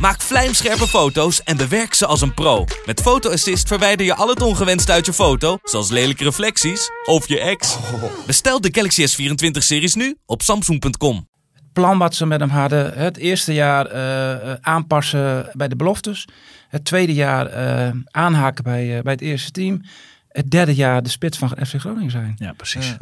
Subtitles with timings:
[0.00, 2.64] Maak vlijmscherpe foto's en bewerk ze als een pro.
[2.86, 7.28] Met Photo Assist verwijder je al het ongewenst uit je foto, zoals lelijke reflecties of
[7.28, 7.78] je ex.
[8.26, 11.28] Bestel de Galaxy S24-series nu op samsung.com.
[11.72, 12.92] plan wat ze met hem hadden.
[12.98, 16.24] Het eerste jaar eh, eh, aanpassen bij de beloftes.
[16.68, 19.82] Het tweede jaar eh, aanhaken bij, bij het eerste team.
[20.28, 22.34] Het derde jaar de spits van FC Groningen zijn.
[22.36, 22.96] Ja, precies.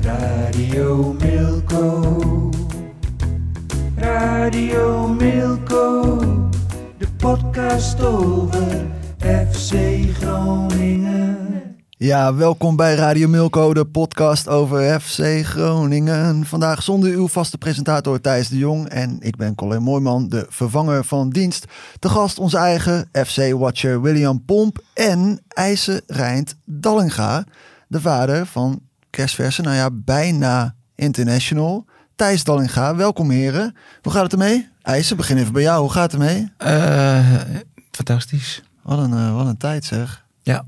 [0.00, 2.57] Radio Milko.
[3.98, 6.10] Radio Milko.
[6.98, 8.86] De podcast over
[9.50, 9.74] FC
[10.12, 11.76] Groningen.
[11.88, 16.44] Ja, welkom bij Radio Milko, de podcast over FC Groningen.
[16.46, 21.04] Vandaag zonder uw vaste presentator Thijs de Jong en ik ben Colin Mooiman, de vervanger
[21.04, 21.64] van dienst.
[21.98, 27.44] Te gast onze eigen FC-watcher William Pomp en IJse Rijnd Dallinga,
[27.88, 31.86] de vader van kerstverse, nou ja, bijna international.
[32.18, 33.76] Thijs Dallinga, welkom heren.
[34.02, 34.68] Hoe gaat het ermee?
[34.82, 35.80] IJse, begin even bij jou.
[35.80, 36.52] Hoe gaat het ermee?
[36.56, 37.34] Eh,
[37.90, 38.62] fantastisch.
[38.82, 40.24] Wat een, eh, wat een tijd zeg.
[40.42, 40.64] Ja.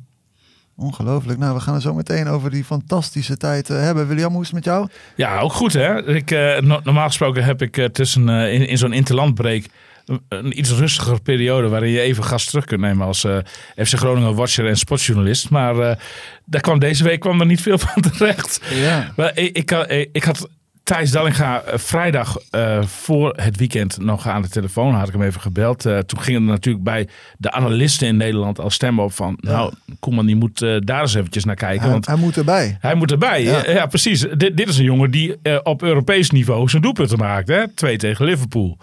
[0.77, 1.39] Ongelooflijk.
[1.39, 4.06] Nou, we gaan het zo meteen over die fantastische tijd eh, hebben.
[4.09, 4.89] William, hoe is het met jou?
[5.17, 6.06] Ja, ook goed hè.
[6.15, 9.65] Ik, eh, no- normaal gesproken heb ik tussen in, in zo'n interlandbreak
[10.05, 13.39] een, een iets rustiger periode waarin je even gas terug kunt nemen als eh,
[13.77, 15.50] FC Groningen watcher en sportjournalist.
[15.50, 15.97] Maar eh,
[16.44, 18.60] daar kwam deze week kwam er niet veel van terecht.
[18.71, 19.12] Ja.
[19.16, 20.49] Maar ik, ik, ik had
[20.91, 24.95] Thijs Dallinga eh, vrijdag eh, voor het weekend nog aan de telefoon.
[24.95, 25.87] Had ik hem even gebeld.
[25.87, 27.09] Eh, toen gingen er natuurlijk bij
[27.39, 29.39] de analisten in Nederland al stemmen op van...
[29.41, 31.83] Nou, Koeman die moet daar eens eventjes naar kijken.
[31.83, 32.77] Hij, want hij moet erbij.
[32.81, 33.43] hij moet erbij.
[33.43, 33.71] Ja.
[33.71, 34.21] Ja, precies.
[34.21, 37.49] Dit, dit is een jongen die op Europees niveau zijn doelpunten maakt.
[37.49, 37.69] Hè?
[37.69, 38.78] Twee tegen Liverpool.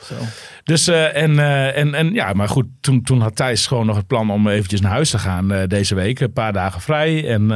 [0.63, 1.39] Dus, en,
[1.73, 4.81] en, en ja, maar goed, toen, toen had Thijs gewoon nog het plan om eventjes
[4.81, 6.19] naar huis te gaan deze week.
[6.19, 7.27] Een paar dagen vrij.
[7.27, 7.51] En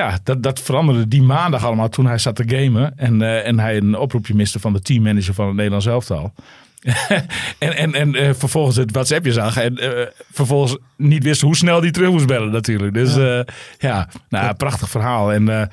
[0.00, 2.98] ja, dat, dat veranderde die maandag allemaal toen hij zat te gamen.
[2.98, 6.32] En, eh, en hij een oproepje miste van de teammanager van het Nederlands elftal.
[7.58, 9.56] en en, en eh, vervolgens het WhatsAppje zag.
[9.56, 12.94] En eh, vervolgens niet wist hoe snel die terug moest bellen natuurlijk.
[12.94, 13.44] Dus ja,
[13.78, 15.32] ja nou, prachtig verhaal.
[15.32, 15.70] En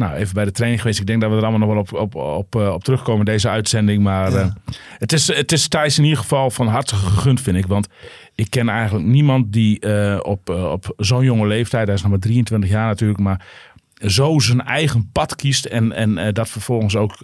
[0.00, 1.00] nou, even bij de training geweest.
[1.00, 3.48] Ik denk dat we er allemaal nog wel op, op, op, eh, op terugkomen deze
[3.48, 4.02] uitzending.
[4.02, 4.50] Maar eh,
[4.98, 7.66] het, is, het is Thijs in ieder geval van harte gegund, vind ik.
[7.66, 7.88] Want
[8.34, 12.20] ik ken eigenlijk niemand die eh, op, op zo'n jonge leeftijd, hij is nog maar
[12.20, 13.46] 23 jaar natuurlijk, maar
[14.06, 17.20] zo zijn eigen pad kiest en, en dat vervolgens ook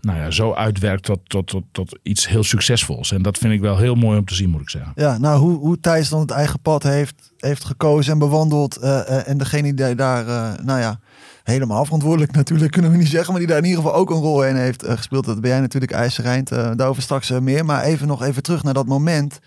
[0.00, 3.12] nou ja, zo uitwerkt tot, tot, tot, tot iets heel succesvols.
[3.12, 4.92] En dat vind ik wel heel mooi om te zien, moet ik zeggen.
[4.94, 8.76] Ja, nou, hoe, hoe Thijs dan het eigen pad heeft, heeft gekozen en bewandeld.
[8.76, 10.24] en degene die daar,
[10.64, 11.00] nou ja,
[11.44, 13.30] helemaal verantwoordelijk natuurlijk, kunnen we niet zeggen.
[13.30, 15.24] Maar die daar in ieder geval ook een rol in heeft eh, gespeeld.
[15.24, 16.52] Dat ben jij natuurlijk, IJzereind.
[16.52, 17.64] eh daarover straks eh, meer.
[17.64, 19.38] Maar even nog even terug naar dat moment.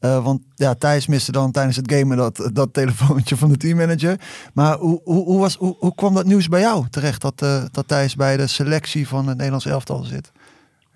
[0.00, 4.20] Want ja, Thijs miste dan tijdens het gamen dat, dat telefoontje van de teammanager.
[4.52, 7.38] Maar hoe, hoe, hoe, was, hoe, hoe kwam dat nieuws bij jou terecht dat,
[7.70, 10.32] dat Thijs bij de selectie van het Nederlands elftal zit?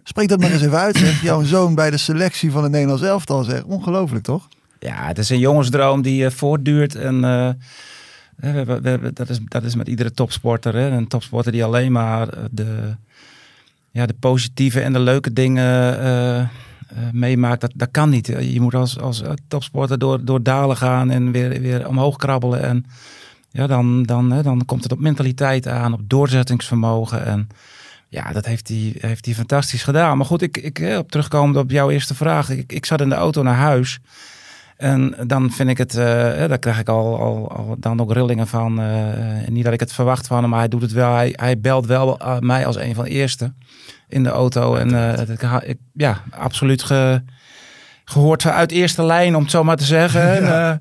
[0.02, 1.22] Spreek dat maar eens even uit, zeg.
[1.22, 3.64] Jouw zoon bij de selectie van het Nederlands elftal, zeg.
[3.64, 4.48] Ongelooflijk, toch?
[4.78, 6.94] Ja, het is een jongensdroom die voortduurt.
[6.94, 7.24] En
[8.36, 10.74] we we dat, is, dat is met iedere topsporter.
[10.74, 10.90] Hè?
[10.90, 12.94] Een topsporter die alleen maar eh, de,
[13.90, 16.48] ja, de positieve en de leuke dingen eh, eh,
[17.12, 17.60] meemaakt.
[17.60, 18.26] Dat, dat kan niet.
[18.26, 22.62] Je moet als, als topsporter door, door dalen gaan en weer, weer omhoog krabbelen.
[22.62, 22.86] En
[23.50, 27.24] ja, dan, dan, hè, dan komt het op mentaliteit aan, op doorzettingsvermogen.
[27.24, 27.48] En
[28.08, 30.16] ja, dat heeft hij, heeft fantastisch gedaan.
[30.16, 32.50] Maar goed, ik, ik, op terugkomend op jouw eerste vraag.
[32.50, 34.00] Ik, ik zat in de auto naar huis.
[34.76, 36.04] En dan vind ik het, eh,
[36.48, 38.80] daar krijg ik al, al, al dan ook rillingen van.
[38.80, 41.14] eh, niet dat ik het verwacht van hem, maar hij doet het wel.
[41.14, 43.52] Hij, hij belt wel eh, mij als een van de eerste
[44.08, 44.74] in de auto.
[44.74, 45.18] En
[45.64, 47.22] ik, ja, absoluut ge,
[48.04, 50.32] gehoord uit eerste lijn, om het zo maar te zeggen.
[50.36, 50.72] En, eh,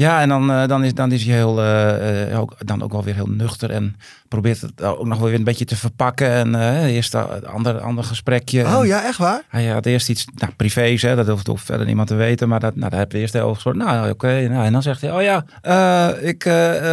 [0.00, 2.92] ja, en dan, eh, dan, is, dan is hij heel, eh, eh, ook, dan ook
[2.92, 3.96] wel weer heel nuchter en
[4.28, 6.28] probeert het ook nog wel weer een beetje te verpakken.
[6.28, 6.54] En
[6.86, 8.64] eerst een ander, ander gesprekje.
[8.64, 9.42] Oh En- ja, echt waar?
[9.48, 12.48] hij had eerst iets nou, privés, hè, dat hoeft, hoeft verder niemand te weten.
[12.48, 13.80] Maar dat, nou, daar hebben we eerst over gesproken.
[13.80, 14.48] Nou, oké.
[14.48, 15.44] nou, en dan zegt hij, oh ja,
[16.20, 16.44] ik,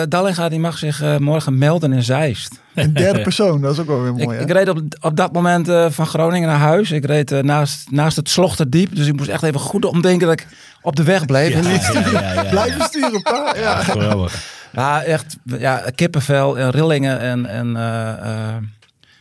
[0.09, 2.59] Dallinga die mag zich morgen melden in Zeist.
[2.75, 4.37] Een derde persoon, dat is ook wel weer mooi.
[4.39, 6.91] ik reed op, op dat moment van Groningen naar huis.
[6.91, 8.95] Ik reed naast, naast het Slochterdiep.
[8.95, 10.47] Dus ik moest echt even goed omdenken dat ik
[10.87, 11.53] op de weg bleef.
[11.53, 12.43] En niet- ja, ja, ja.
[12.49, 13.53] Blijven sturen, pa.
[13.57, 13.75] Ja.
[13.83, 14.55] Geweldig.
[14.71, 18.55] Ja, echt ja, kippenvel en rillingen en, en eh, eh,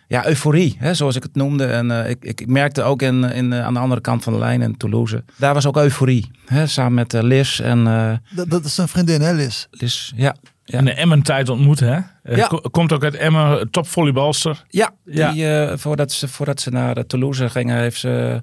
[0.09, 1.67] ja, euforie, hè, zoals ik het noemde.
[1.67, 4.63] En eh, ik, ik merkte ook in, in, aan de andere kant van de lijn
[4.63, 6.31] in Toulouse, daar was ook euforie.
[6.47, 9.67] Hè, samen met Liz en eh, Dat, dat is zijn vriendin, hè, Liz?
[9.71, 10.35] Liz, ja.
[10.65, 10.79] Ja.
[10.79, 11.99] In de Emmen-tijd ontmoet, hè?
[12.25, 12.47] Ja.
[12.71, 14.65] Komt ook uit Emmen, topvolleybalster.
[14.69, 15.33] Ja, Ja.
[15.33, 18.43] Die, eh, voordat, ze, voordat ze naar Toulouse gingen, heeft ze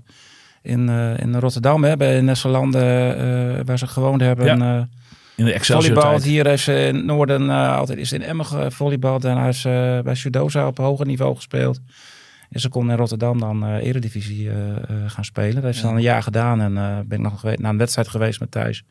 [0.64, 3.18] in, eh, in Rotterdam, hè, bij Nesselanden,
[3.58, 4.78] eh waar ze gewoond hebben, Ja.
[4.78, 4.84] eh,
[5.36, 6.22] In de Excelsior volleybal.
[6.24, 9.22] Hier heeft ze in het Noorden altijd is in Emmen gevolleybald.
[9.22, 11.80] Daarna ze bij Sudosa op hoger niveau gespeeld.
[12.50, 14.56] En ze kon in Rotterdam dan eh Eredivisie eh,
[15.08, 15.54] gaan spelen.
[15.56, 16.62] Dat heeft ze dan een jaar gedaan.
[16.62, 16.74] En
[17.08, 18.84] ben ik nog geweest, naar een wedstrijd geweest met Thijs.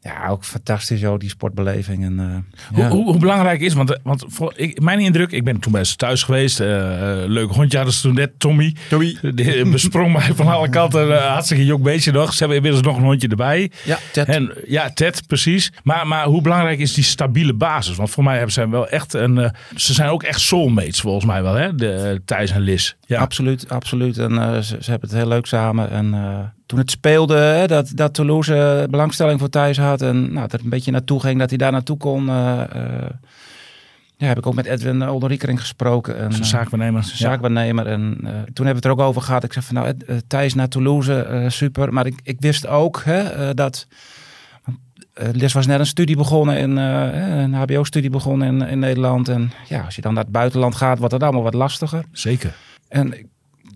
[0.00, 2.04] Ja, ook fantastisch, joh, die sportbeleving.
[2.04, 2.26] En, eh,
[2.74, 2.88] Hoe, ja.
[2.90, 5.96] hoe, hoe belangrijk is, want, want voor, ik, mijn indruk, ik ben toen bij ze
[5.96, 6.60] thuis geweest.
[6.60, 8.76] eh eh, leuk hondje hadden ze toen net, Tommy.
[9.34, 11.16] Die besprong mij van alle kanten.
[11.16, 12.32] eh, hartstikke jong beestje nog.
[12.32, 13.70] Ze hebben inmiddels nog een hondje erbij.
[13.84, 14.26] ja, Ted.
[14.28, 15.72] En, ja, Ted, precies.
[15.82, 17.96] Maar, maar hoe belangrijk is die stabiele basis?
[17.96, 19.38] Want voor mij hebben zij wel echt een...
[19.38, 21.74] eh, ze zijn ook echt soulmates volgens mij wel, hè?
[21.74, 22.92] De, eh, Thijs en Liz.
[23.06, 24.18] Ja, Absoluut, absoluut.
[24.18, 25.90] En eh, ze, ze hebben het heel leuk samen.
[25.90, 30.02] En eh, toen het speelde, hè, dat, dat Toulouse belangstelling voor Thijs had.
[30.02, 32.28] En nou, dat er een beetje naartoe ging, dat hij daar naartoe kon.
[32.28, 33.10] eh, eh,
[34.16, 36.16] ja, heb ik ook met Edwin Olderikering gesproken.
[36.18, 37.04] En, zijn eh, zaakwaarnemer.
[37.04, 37.86] zijn zaakwaarnemer.
[37.86, 39.44] En eh, toen hebben we het er ook over gehad.
[39.44, 39.94] Ik zei van nou,
[40.26, 41.92] Thijs naar Toulouse, super.
[41.92, 43.86] Maar ik, ik wist ook hè, dat...
[45.32, 49.28] Liz was net een studie begonnen, in, een hbo-studie begonnen in, in Nederland.
[49.28, 52.04] En ja, als je dan naar het buitenland gaat, wordt het allemaal wat lastiger.
[52.12, 52.54] Zeker.
[52.88, 53.26] En ik-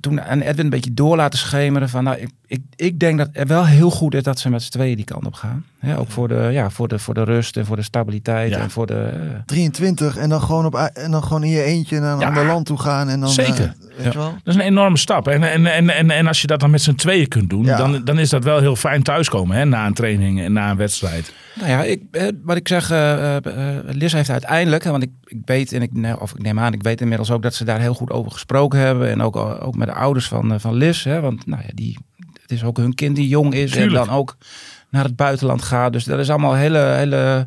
[0.02, 3.28] toen aan Edwin een beetje door laten schemeren van, nou, ik, ik, ik denk dat
[3.32, 5.64] het wel heel goed is dat ze met z'n tweeën die kant op gaan.
[5.78, 8.58] Hè, ook voor de, ja, voor, de, voor de rust en voor de stabiliteit Ja.
[8.58, 8.94] en voor de...
[9.34, 12.26] eh, 23 en dan gewoon, op, en dan gewoon in je eentje naar een Ja.
[12.26, 13.08] ander land toe gaan.
[13.08, 13.64] En dan, Zeker.
[13.64, 14.30] eh, weet je wel?
[14.30, 15.28] Dat is een enorme stap.
[15.28, 17.76] En, en, en, en, en als je dat dan met z'n tweeën kunt doen, Ja.
[17.76, 19.56] dan, dan is dat wel heel fijn thuiskomen.
[19.56, 19.64] Hè?
[19.64, 21.32] Na een training en na een wedstrijd.
[21.54, 23.36] Nou ja, ik, eh, wat ik zeg, eh, eh,
[23.76, 26.82] eh, Liz heeft uiteindelijk, want ik, ik weet en ik, of ik neem aan, ik
[26.82, 29.10] weet inmiddels ook dat ze daar heel goed over gesproken hebben.
[29.10, 31.04] En ook, eh, ook met de ouders van, eh, van Liz.
[31.04, 31.98] Hè, want nou ja, die,
[32.40, 34.00] het is ook hun kind die jong is Tuurlijk.
[34.00, 34.36] en dan ook
[34.92, 35.92] naar het buitenland gaat.
[35.92, 37.46] Dus dat is allemaal hele, hele,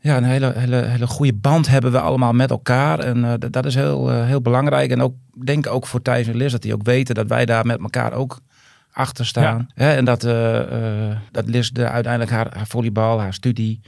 [0.00, 2.98] ja, een hele, hele, hele goede band hebben we allemaal met elkaar.
[2.98, 4.90] En eh, dat, dat is heel, eh, heel belangrijk.
[4.90, 5.14] En ook,
[5.44, 8.12] denk ook voor Thijs en Liz, dat die ook weten dat wij daar met elkaar
[8.12, 8.40] ook
[8.92, 9.68] achter staan.
[9.74, 13.80] Hè, en dat, eh, dat Liz de, uiteindelijk haar, haar volleybal, haar studie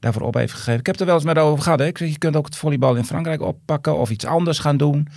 [0.00, 0.80] daarvoor op heeft gegeven.
[0.80, 1.78] Ik heb er wel eens met over gehad.
[1.78, 1.86] Hè.
[1.86, 5.08] Ik zeg, je kunt ook het volleybal in Frankrijk oppakken of iets anders gaan doen.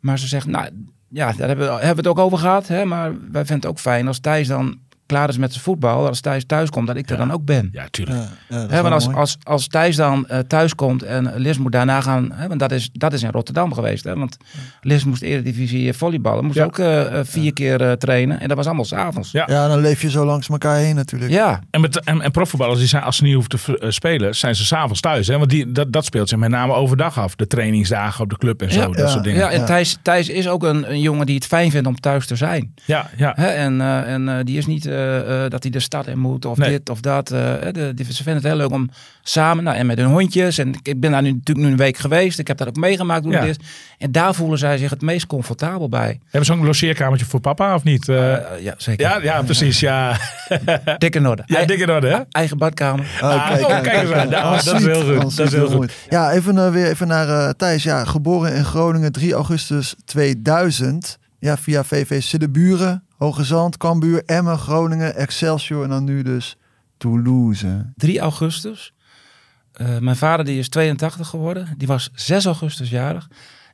[0.00, 0.68] Maar ze zegt, nou
[1.14, 2.68] ja, daar hebben we, hebben we het ook over gehad.
[2.68, 4.78] Hè, maar wij vinden het ook fijn als Thijs dan
[5.14, 6.06] klaar is met zijn voetbal.
[6.06, 7.24] Als Thijs thuis komt, dat ik er Ja.
[7.26, 7.68] dan ook ben.
[7.72, 8.18] Ja, tuurlijk.
[8.48, 9.16] Ja, want als, mooi.
[9.18, 12.72] als, als Thijs dan eh, thuis komt en Liz moet daarna gaan, hè, want dat
[12.72, 14.04] is, dat is in Rotterdam geweest.
[14.04, 14.36] Hè, want
[14.80, 16.64] Liz moest Eredivisie eh, volleyballen, moest Ja.
[16.64, 18.40] ook eh, vier keer eh, trainen.
[18.40, 19.30] En dat was allemaal s'avonds.
[19.30, 19.44] Ja.
[19.46, 21.30] Ja, dan leef je zo langs elkaar heen natuurlijk.
[21.32, 24.54] Ja, En, met, en, en profvoetballers, die zijn, als ze niet hoeven te spelen, zijn
[24.54, 25.26] ze s'avonds thuis.
[25.26, 25.38] Hè?
[25.38, 27.34] Want die, dat, dat speelt zich met name overdag af.
[27.34, 29.40] De trainingsdagen op de club en zo, Ja, dat ja, soort dingen.
[29.40, 29.66] ja en Ja.
[29.66, 32.74] Thijs, Thijs is ook een, een jongen die het fijn vindt om thuis te zijn.
[32.84, 33.32] Ja, ja.
[33.36, 34.86] Hè, en eh, en eh, die is niet
[35.48, 36.70] dat hij de stad in moet of Nee.
[36.70, 37.30] dit of dat.
[37.30, 38.90] eh, hè, de, die, ze vinden het heel leuk om
[39.22, 40.58] samen nou, en met hun hondjes.
[40.58, 42.38] En ik ben daar nu natuurlijk nu een week geweest.
[42.38, 43.40] Ik heb dat ook meegemaakt hoe Ja.
[43.40, 43.56] het is.
[43.98, 46.20] En daar voelen zij zich het meest comfortabel bij.
[46.24, 48.08] Hebben ze ook een logeerkamertje voor papa of niet?
[48.08, 49.06] Eh, Eh, ja, zeker.
[49.08, 49.80] ja, ja, precies.
[49.80, 50.16] Ja,
[50.98, 51.42] Dik in orde.
[51.46, 52.18] ja dik in orde, hè?
[52.30, 53.04] Eigen badkamer.
[53.22, 54.28] Oh, Ah, oh, kijk eens aan.
[54.28, 55.14] Ja, Oh, dat is heel goed.
[55.24, 55.92] Oh, Dat is heel goed.
[56.08, 57.82] Ja, even eh, weer even naar eh, Thijs.
[57.82, 61.18] Ja, geboren in Groningen 3 augustus 2000.
[61.44, 66.56] Ja, via VV Siddeburen, Hoge Zand, Cambuur, Emmen, Groningen, Excelsior en dan nu dus
[66.96, 67.92] Toulouse.
[67.96, 68.92] 3 augustus.
[69.72, 71.74] Eh, mijn vader die is 82 geworden.
[71.76, 73.28] Die was 6 augustus jarig.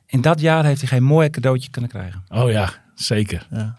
[0.05, 2.23] In dat jaar heeft hij geen mooi cadeautje kunnen krijgen.
[2.29, 3.47] Oh ja, zeker.
[3.51, 3.77] Ja.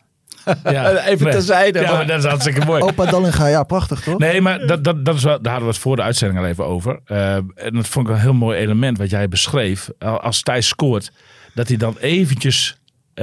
[0.65, 0.91] Ja.
[1.07, 1.33] Even Nee.
[1.33, 2.83] terzijde, Ja, maar- maar dat is hartstikke mooi.
[2.83, 4.19] Opa Dallinga, ja, prachtig toch?
[4.19, 6.47] Nee, maar dat, dat, dat is wel, daar hadden we het voor de uitzending al
[6.47, 7.01] even over.
[7.05, 9.91] Eh, en dat vond ik een heel mooi element wat jij beschreef.
[9.99, 11.13] Al- Als Thijs scoort,
[11.55, 12.77] dat hij dan eventjes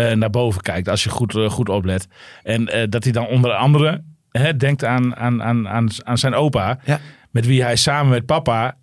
[0.07, 2.07] naar boven kijkt als je goed, eh, goed oplet.
[2.43, 6.33] En eh, dat hij dan onder andere hè, denkt aan, aan, aan, aan, aan zijn
[6.33, 6.79] opa.
[6.83, 6.99] Ja.
[7.31, 8.75] Met wie hij samen met papa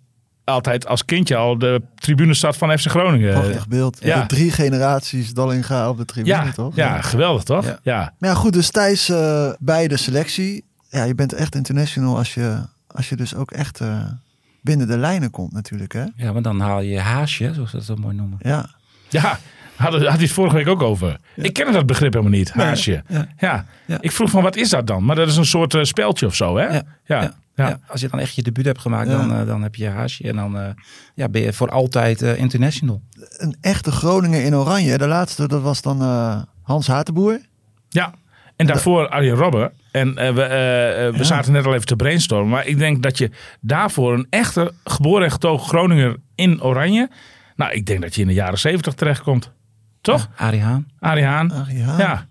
[0.43, 3.33] altijd als kindje al de tribune zat van FC Groningen.
[3.33, 3.97] Prachtig beeld.
[4.01, 4.21] ja.
[4.21, 6.75] De drie generaties Dallinga op de tribune, ja, toch?
[6.75, 7.65] ja, geweldig toch?
[7.65, 7.79] Ja.
[7.83, 8.13] Ja.
[8.19, 10.65] Maar ja, goed, dus Thijs eh, bij de selectie.
[10.89, 12.57] Ja, je bent echt international als je,
[12.87, 14.05] als je dus ook echt eh,
[14.61, 16.03] binnen de lijnen komt natuurlijk, hè?
[16.15, 18.37] Ja, maar dan haal je je haasje, zoals ze dat zo mooi noemen.
[18.41, 18.69] Ja.
[19.09, 19.39] Ja,
[19.77, 21.17] had, had hij het vorige week ook over.
[21.35, 23.03] Ik ken dat begrip helemaal niet, haasje.
[23.07, 23.27] Ja.
[23.37, 23.65] Ja.
[23.85, 23.97] Ja.
[24.01, 25.05] Ik vroeg van, wat is dat dan?
[25.05, 26.63] Maar dat is een soort eh, speldje of zo, hè?
[26.63, 26.71] Ja.
[26.73, 26.83] Ja.
[27.21, 27.33] Ja.
[27.55, 27.67] Ja.
[27.67, 29.17] Ja, als je dan echt je debuut hebt gemaakt, Ja.
[29.17, 30.23] dan, eh, dan heb je je haasje.
[30.23, 30.67] En dan eh,
[31.15, 33.01] ja, ben je voor altijd international.
[33.37, 34.97] Een echte Groningen in oranje.
[34.97, 37.39] De laatste, dat was dan eh, Hans Hatenboer.
[37.89, 38.13] Ja,
[38.55, 39.71] en daarvoor Arjen Robben.
[39.91, 40.33] En eh, we,
[41.11, 41.23] we Ja.
[41.23, 42.49] zaten net al even te brainstormen.
[42.49, 43.31] Maar ik denk dat je
[43.61, 47.09] daarvoor een echte geboren en getogen Groninger in Oranje.
[47.55, 49.51] Nou, ik denk dat je in de jaren zeventig terechtkomt.
[50.13, 50.29] Toch?
[50.35, 50.87] Arie Haan.
[50.99, 51.51] Arie Haan.
[51.51, 51.95] Ach, ja.
[51.97, 52.25] Ja.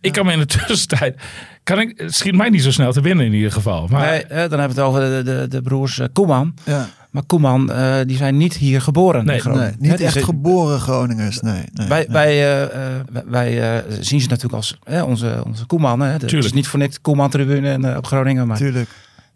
[0.00, 1.20] Ik kan me in de tussentijd.
[1.62, 3.86] Kan ik, het schiet mij niet zo snel te binnen in ieder geval.
[3.90, 6.54] Maar Nee, dan hebben we het over de, de, de broers eh, Koeman.
[6.64, 6.86] Ja.
[7.10, 9.24] Maar Koeman, eh, die zijn niet hier geboren.
[9.24, 9.74] Nee, in Groningen.
[9.78, 11.40] Nee, niet die echt geboren Groningers.
[11.40, 12.08] Nee, nee, Wij, nee.
[12.12, 16.00] wij, eh, eh, wij- eh, zien ze natuurlijk als hè, onze, onze Koeman.
[16.00, 16.08] Hè.
[16.10, 16.54] Het is Tuurlijk.
[16.54, 18.46] niet voor niks Koeman-tribune en, op Groningen.
[18.46, 18.88] Maar, Tuurlijk.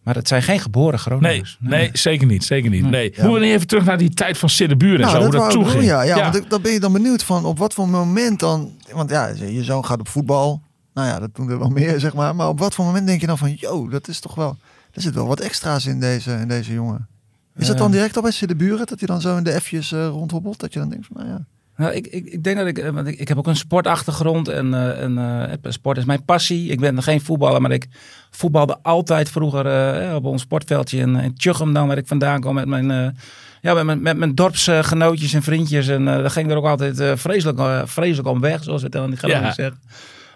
[0.02, 1.58] Maar het zijn geen geboren nee, Groningers.
[1.60, 2.44] nee, zeker niet.
[2.44, 2.84] Zeker niet.
[2.84, 3.12] Nee.
[3.14, 3.26] Ja.
[3.26, 5.62] Moeten we even terug naar die tijd van Siddeburen en Nou, zo.
[5.62, 5.82] Hoe dat.
[5.82, 8.72] Ja, ja, want dan ben je dan benieuwd van op wat voor moment dan...
[8.92, 10.62] Want ja, je zoon gaat op voetbal.
[10.94, 12.36] Nou ja, dat doen er wel meer, zeg maar.
[12.36, 13.54] Maar op wat voor moment denk je dan van...
[13.56, 14.56] Yo, dat is toch wel...
[14.92, 17.08] Er zit wel wat extra's in deze, in deze jongen.
[17.56, 19.92] Is dat dan direct al bij de buren Dat hij dan zo in de F'jes
[19.92, 20.60] eh, rondhobbelt?
[20.60, 21.46] Dat je dan denkt van, nou ja...
[21.80, 24.48] Nou, ik, ik, ik denk dat ik, eh, want ik, ik heb ook een sportachtergrond
[24.48, 25.18] en, en
[25.62, 26.70] eh, sport is mijn passie.
[26.70, 27.86] Ik ben geen voetballer, maar ik
[28.30, 29.66] voetbalde altijd vroeger
[30.14, 33.16] op ons sportveldje in, in Tjuchem dan, waar ik vandaan kwam met mijn,
[33.60, 35.88] ja, met mijn, met mijn dorpsgenootjes en vriendjes.
[35.88, 39.16] En daar ging er ook altijd vreselijk, vreselijk om weg, zoals we het dan in
[39.16, 39.52] Groningen Ja.
[39.52, 39.80] zeggen.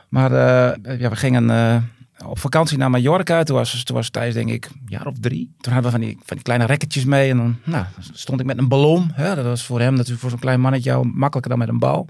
[0.08, 0.30] Maar
[0.98, 1.46] ja, we gingen
[2.26, 3.42] op vakantie naar Mallorca.
[3.42, 5.54] Toen was, toen was Thijs denk ik een jaar of drie.
[5.61, 7.30] Toen hadden we van die, van die kleine racketjes mee.
[7.30, 9.12] En dan nou, stond ik met een ballon.
[9.16, 11.78] Ja, dat was voor hem natuurlijk voor zo'n klein mannetje al makkelijker dan met een
[11.78, 12.09] bal.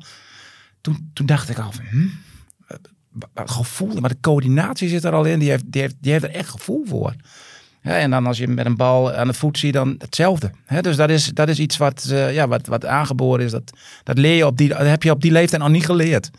[0.81, 1.73] Toen, toen dacht ik al.
[1.91, 2.07] Hm,
[3.35, 5.39] eh, gevoel, maar de coördinatie zit er al in.
[5.39, 7.15] Die heeft, die heeft, die heeft er echt gevoel voor.
[7.81, 10.51] En dan als je met een bal aan de voet ziet, dan hetzelfde.
[10.65, 13.51] Hè, dus dat is, dat is iets wat, eh, ja, wat, wat aangeboren is.
[13.51, 16.31] Dat, dat leer je op die, dat heb je op die leeftijd nog niet geleerd.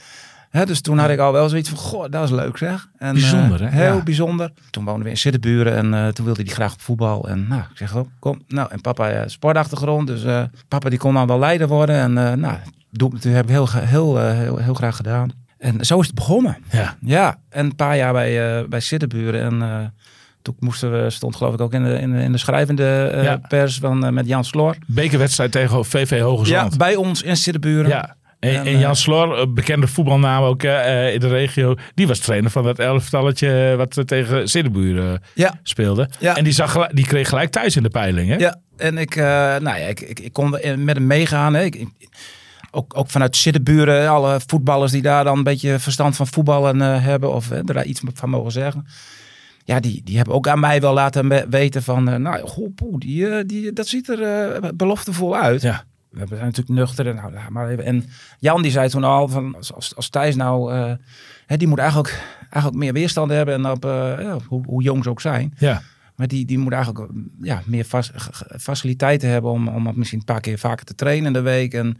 [0.63, 2.87] Dus toen had ik al wel zoiets van, goh, dat is leuk zeg.
[2.97, 3.71] En, Bijzonder, eh?
[3.71, 4.03] Heel Ja.
[4.03, 4.51] bijzonder.
[4.69, 7.27] Toen woonden we in Siddeburen en eh, toen wilde hij graag op voetbal.
[7.29, 8.41] En nou, ik zeg, oh, kom.
[8.47, 10.07] Nou, en papa eh, sportachtergrond.
[10.07, 11.95] Dus papa die kon dan wel leider worden.
[11.95, 12.57] En nou,
[12.91, 15.29] doe, dat heb ik heel, heel, heel, heel graag gedaan.
[15.57, 16.57] En zo is het begonnen.
[16.71, 16.95] Ja.
[17.01, 19.41] Ja, en een paar jaar bij, bij Siddeburen.
[19.61, 19.93] En
[20.41, 23.37] toen moesten we, stond geloof ik ook in de, in de, in de schrijvende Ja.
[23.47, 24.75] pers van, met Jan Sloor.
[24.87, 27.89] Bekerwedstrijd tegen VV Hoge Ja, bij ons in Siddeburen.
[27.89, 28.15] Ja.
[28.45, 32.07] En, En, en eh, Jan Slor, een bekende voetbalnaam ook eh, in de regio, die
[32.07, 35.59] was trainer van dat elftalletje eh, wat eh, tegen Siddeburen Ja.
[35.63, 36.09] speelde.
[36.19, 36.35] Ja.
[36.35, 38.29] En die, zag, die kreeg gelijk thuis in de peiling.
[38.29, 38.35] Hè?
[38.35, 41.53] Ja, en ik, eh, nou ja, ik, ik, ik kon met hem meegaan.
[41.53, 41.63] Hè.
[41.63, 41.85] Ik,
[42.71, 47.03] ook, ook vanuit Siddeburen, alle voetballers die daar dan een beetje verstand van voetballen eh,
[47.03, 48.85] hebben of eh, er daar iets van mogen zeggen.
[49.63, 53.27] Ja, die, die hebben ook aan mij wel laten weten van, eh, nou, goh, die,
[53.27, 55.61] eh, die, dat ziet er eh, beloftevol uit.
[55.61, 55.83] Ja.
[56.15, 57.07] We zijn natuurlijk nuchter.
[57.07, 57.85] En, nou, maar even.
[57.85, 58.05] en
[58.39, 60.91] Jan die zei toen al, van, als, als, als Thijs nou, eh,
[61.45, 63.53] hè, die moet eigenlijk, eigenlijk meer weerstand hebben.
[63.53, 65.53] En op, eh, ja, hoe, hoe jong ze ook zijn.
[65.57, 65.81] Ja.
[66.15, 67.85] Maar die, die moet eigenlijk ja, meer
[68.59, 71.73] faciliteiten hebben om, om misschien een paar keer vaker te trainen in de week.
[71.73, 71.97] En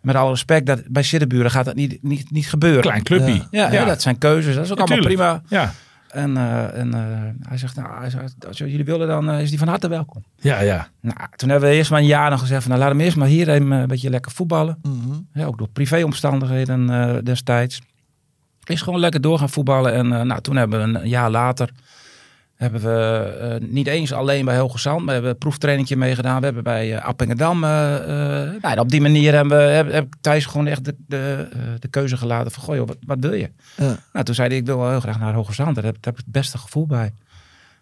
[0.00, 2.80] met alle respect, dat, bij Siddeburen gaat dat niet, niet, niet gebeuren.
[2.80, 3.46] Klein clubje.
[3.50, 4.54] Ja, ja, dat zijn keuzes.
[4.54, 5.42] Dat is ook allemaal prima.
[5.48, 5.74] Ja.
[6.16, 9.50] En, eh, en eh, hij zegt, nou, hij zegt, als jullie willen, dan eh, is
[9.50, 10.24] die van harte welkom.
[10.36, 10.88] Ja, ja.
[11.00, 13.16] Nou, toen hebben we eerst maar een jaar nog gezegd van, nou, laat hem eerst
[13.16, 14.78] maar hier even een beetje lekker voetballen.
[14.82, 15.20] Mhm.
[15.32, 17.80] Ja, ook door privéomstandigheden eh, destijds.
[18.64, 19.92] Is gewoon lekker door gaan voetballen.
[19.92, 21.70] En eh, nou, toen hebben we een jaar later...
[22.56, 25.04] hebben we eh, niet eens alleen bij Hoge Zand...
[25.04, 26.38] maar hebben we een proeftrainingje meegedaan.
[26.38, 27.64] We hebben bij eh, Appingedam...
[27.64, 31.48] eh, nou, en op die manier hebben we heb, heb Thijs gewoon echt de, de,
[31.78, 32.62] de keuze gelaten van...
[32.62, 33.50] Goh, joh, wat, wat wil je?
[34.12, 35.74] Nou, toen zei hij, ik wil wel heel graag naar Hoge Zand.
[35.74, 37.12] Daar heb, daar heb ik het beste gevoel bij.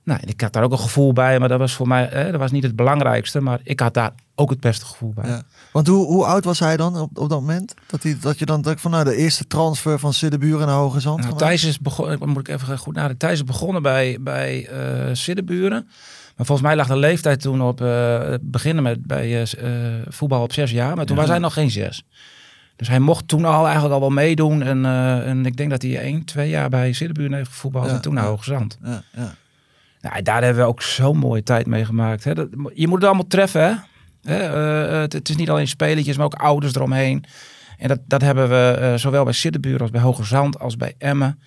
[0.05, 2.41] Nou, ik had daar ook een gevoel bij, maar dat was voor mij eh, dat
[2.41, 3.41] was niet het belangrijkste.
[3.41, 5.29] Maar ik had daar ook het beste gevoel bij.
[5.29, 5.43] Ja.
[5.75, 7.75] Want hoe, hoe oud was hij dan op, op dat moment?
[7.87, 11.01] Dat, hij, dat je dan dacht van nou, de eerste transfer van Siddeburen naar Hoge
[11.01, 11.21] Zand.
[11.21, 11.37] Nou?
[11.37, 13.19] Thijs is begonnen, moet ik even goed nadenken.
[13.19, 15.89] Thijs is begonnen bij, bij eh Siddeburen.
[16.37, 20.43] Maar volgens mij lag de leeftijd toen op eh, beginnen met bij eh, eh, voetbal
[20.43, 20.97] op zes jaar.
[20.97, 22.05] Maar toen was hij nog geen zes.
[22.77, 24.63] Dus hij mocht toen al eigenlijk al wel meedoen.
[24.63, 27.87] En, eh, en ik denk dat hij één, twee jaar bij Siddeburen heeft gevoetbald.
[27.87, 28.31] Ja, en toen naar ja.
[28.31, 28.79] Hoge Zand.
[28.83, 29.35] Ja, ja.
[30.01, 32.25] Nou, daar hebben we ook zo'n mooie tijd mee gemaakt.
[32.25, 32.35] Hè.
[32.35, 33.65] Dat, je moet het allemaal treffen.
[33.65, 33.75] Hè?
[34.25, 37.25] Hè, eh, het, het is niet alleen spelletjes, maar ook ouders eromheen.
[37.79, 40.95] En dat, dat hebben we eh, zowel bij Siddebuur als bij Hoge Zand als bij
[40.99, 41.39] Emmen.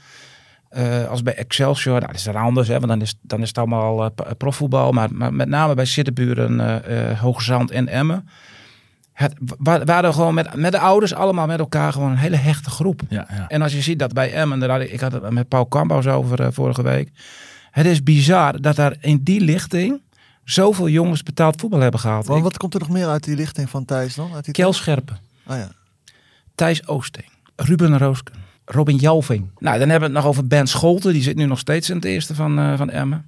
[0.69, 1.93] eh, als bij Excelsior.
[1.95, 4.91] Nou, dat is dan anders, hè, want dan is, dan is het allemaal eh, profvoetbal.
[4.91, 8.27] Maar, maar met name bij Siddeburen, eh eh, Hoge Zand en Emmen.
[9.13, 12.35] Het, wa- waren we gewoon met, met de ouders allemaal met elkaar gewoon een hele
[12.35, 13.01] hechte groep.
[13.09, 13.47] Ja, ja.
[13.47, 15.65] En als je ziet dat bij Emmen, daar had ik, ik had het met Paul
[15.65, 17.09] Kambouws over eh, vorige week.
[17.71, 20.01] Het is bizar dat daar in die lichting
[20.51, 22.29] zoveel jongens betaald voetbal hebben gehaald.
[22.29, 24.33] Ik- wat komt er nog meer uit die lichting van Thijs dan?
[24.33, 25.69] Uit die Kel Scherpen, Oh ja.
[26.55, 27.25] Thijs Oosting,
[27.55, 28.35] Ruben Roosken,
[28.65, 29.47] Robin Jalving.
[29.59, 31.13] Nou, dan hebben we het nog over Ben Scholten.
[31.13, 33.25] Die zit nu nog steeds in het eerste van, eh, van Emmen.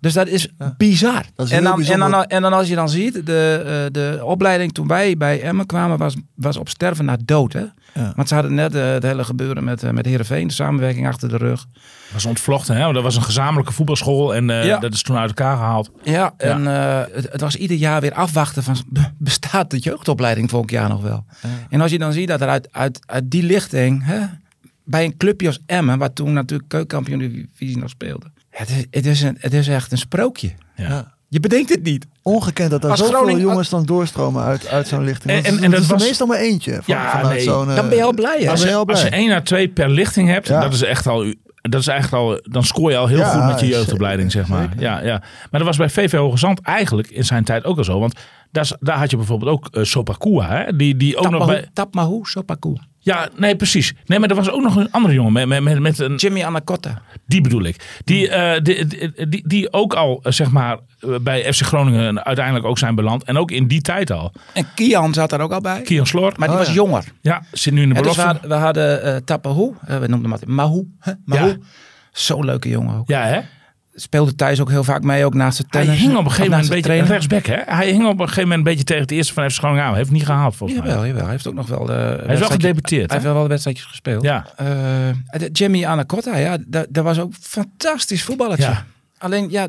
[0.00, 1.24] Dus dat is bizar.
[1.34, 4.20] Dat is en, dan, en, dan, en dan als je dan ziet, de, eh, de
[4.24, 7.52] opleiding toen wij bij Emmen kwamen, was, was op sterven na dood.
[7.52, 7.64] Hè?
[7.94, 8.12] Ja.
[8.16, 11.28] Want ze hadden net eh, het hele gebeuren met, eh, met Heerenveen, de samenwerking achter
[11.28, 11.66] de rug.
[12.12, 12.92] was ontvlochten, hè?
[12.92, 14.78] Dat was een gezamenlijke voetbalschool en eh, Ja.
[14.78, 15.90] dat is toen uit elkaar gehaald.
[16.02, 20.50] Ja, en eh, het, het was ieder jaar weer afwachten van be- bestaat de jeugdopleiding
[20.50, 21.24] volgend jaar nog wel.
[21.70, 24.20] En als je dan ziet dat er uit, uit, uit die lichting, hè,
[24.84, 28.26] bij een clubje als Emmen, waar toen natuurlijk keukenkampioen divisie nog speelde.
[28.50, 30.52] Het is, het, is een, het is echt een sprookje.
[30.76, 31.14] Ja.
[31.32, 32.06] Je bedenkt het niet.
[32.22, 35.32] Ongekend dat er zoveel Groningen- jongens dan doorstromen uit, uit zo'n lichting.
[35.32, 36.72] En- en- en dat dat is er was- meestal maar eentje.
[36.72, 37.40] Van, Ja, vanuit nee.
[37.44, 38.34] zo'n, eh, Dan ben je al blij.
[38.34, 38.40] Hè?
[38.40, 39.20] Dan Als ben je, je al als je blij.
[39.20, 40.60] 1 à 2 per lichting hebt, Ja.
[40.60, 41.24] dat is echt al.
[41.62, 44.32] Dat is eigenlijk al, dan scoor je al heel Ja, goed met je zeker, jeugdopleiding,
[44.32, 44.62] zeg maar.
[44.62, 44.80] zeker.
[44.80, 45.18] Ja, ja.
[45.50, 47.98] Maar dat was bij VV Hoge Zand eigenlijk in zijn tijd ook al zo.
[48.00, 48.14] Want
[48.50, 50.76] daar, daar had je bijvoorbeeld ook eh, Sopakua, hè?
[50.76, 51.68] Die, die ook nog bij.
[51.72, 52.74] Tapmahu, Sopaku.
[53.04, 53.92] Ja, nee, precies.
[54.06, 56.14] Nee, maar er was ook nog een andere jongen met, met, met, met een.
[56.14, 57.02] Jimmy Anacotta.
[57.26, 58.00] Die bedoel ik.
[58.04, 62.24] Die, eh, die, die, die, die ook al, eh, zeg maar, eh, bij FC Groningen
[62.24, 63.24] uiteindelijk ook zijn beland.
[63.24, 64.32] En ook in die tijd al.
[64.52, 65.80] En Kian zat daar ook al bij.
[65.82, 66.32] Kian Slor.
[66.36, 66.74] Maar die Oh, was ja.
[66.74, 67.04] jonger.
[67.20, 68.22] Ja, zit nu in de dus we, belofte.
[68.32, 70.50] hadden- we hadden eh Tapahu, eh, we noemden hem altijd?
[70.50, 70.82] Mahu.
[71.26, 71.56] Ja.
[72.12, 73.08] Zo'n leuke jongen ook.
[73.08, 73.40] Ja, hè?
[73.94, 76.00] Speelde thuis ook heel vaak mee, ook naast de Hij tennis.
[76.00, 77.56] hing op een gegeven moment een de beetje rechtsback, hè?
[77.66, 79.88] Hij hing op een gegeven moment een beetje tegen het eerste van FC Groningen aan.
[79.88, 80.88] Hij heeft niet gehaald, volgens mij.
[80.88, 81.22] Jawel, jawel.
[81.22, 84.22] Hij heeft ook nog wel de Hij is wel gedebuteerd, Hij heeft wel wedstrijdjes gespeeld.
[84.22, 84.46] Ja.
[84.56, 84.66] Eh,
[85.38, 88.64] de Jimmy Anacotta, ja, dat, dat was ook fantastisch voetballertje.
[88.64, 88.84] Ja.
[89.18, 89.68] Alleen, ja,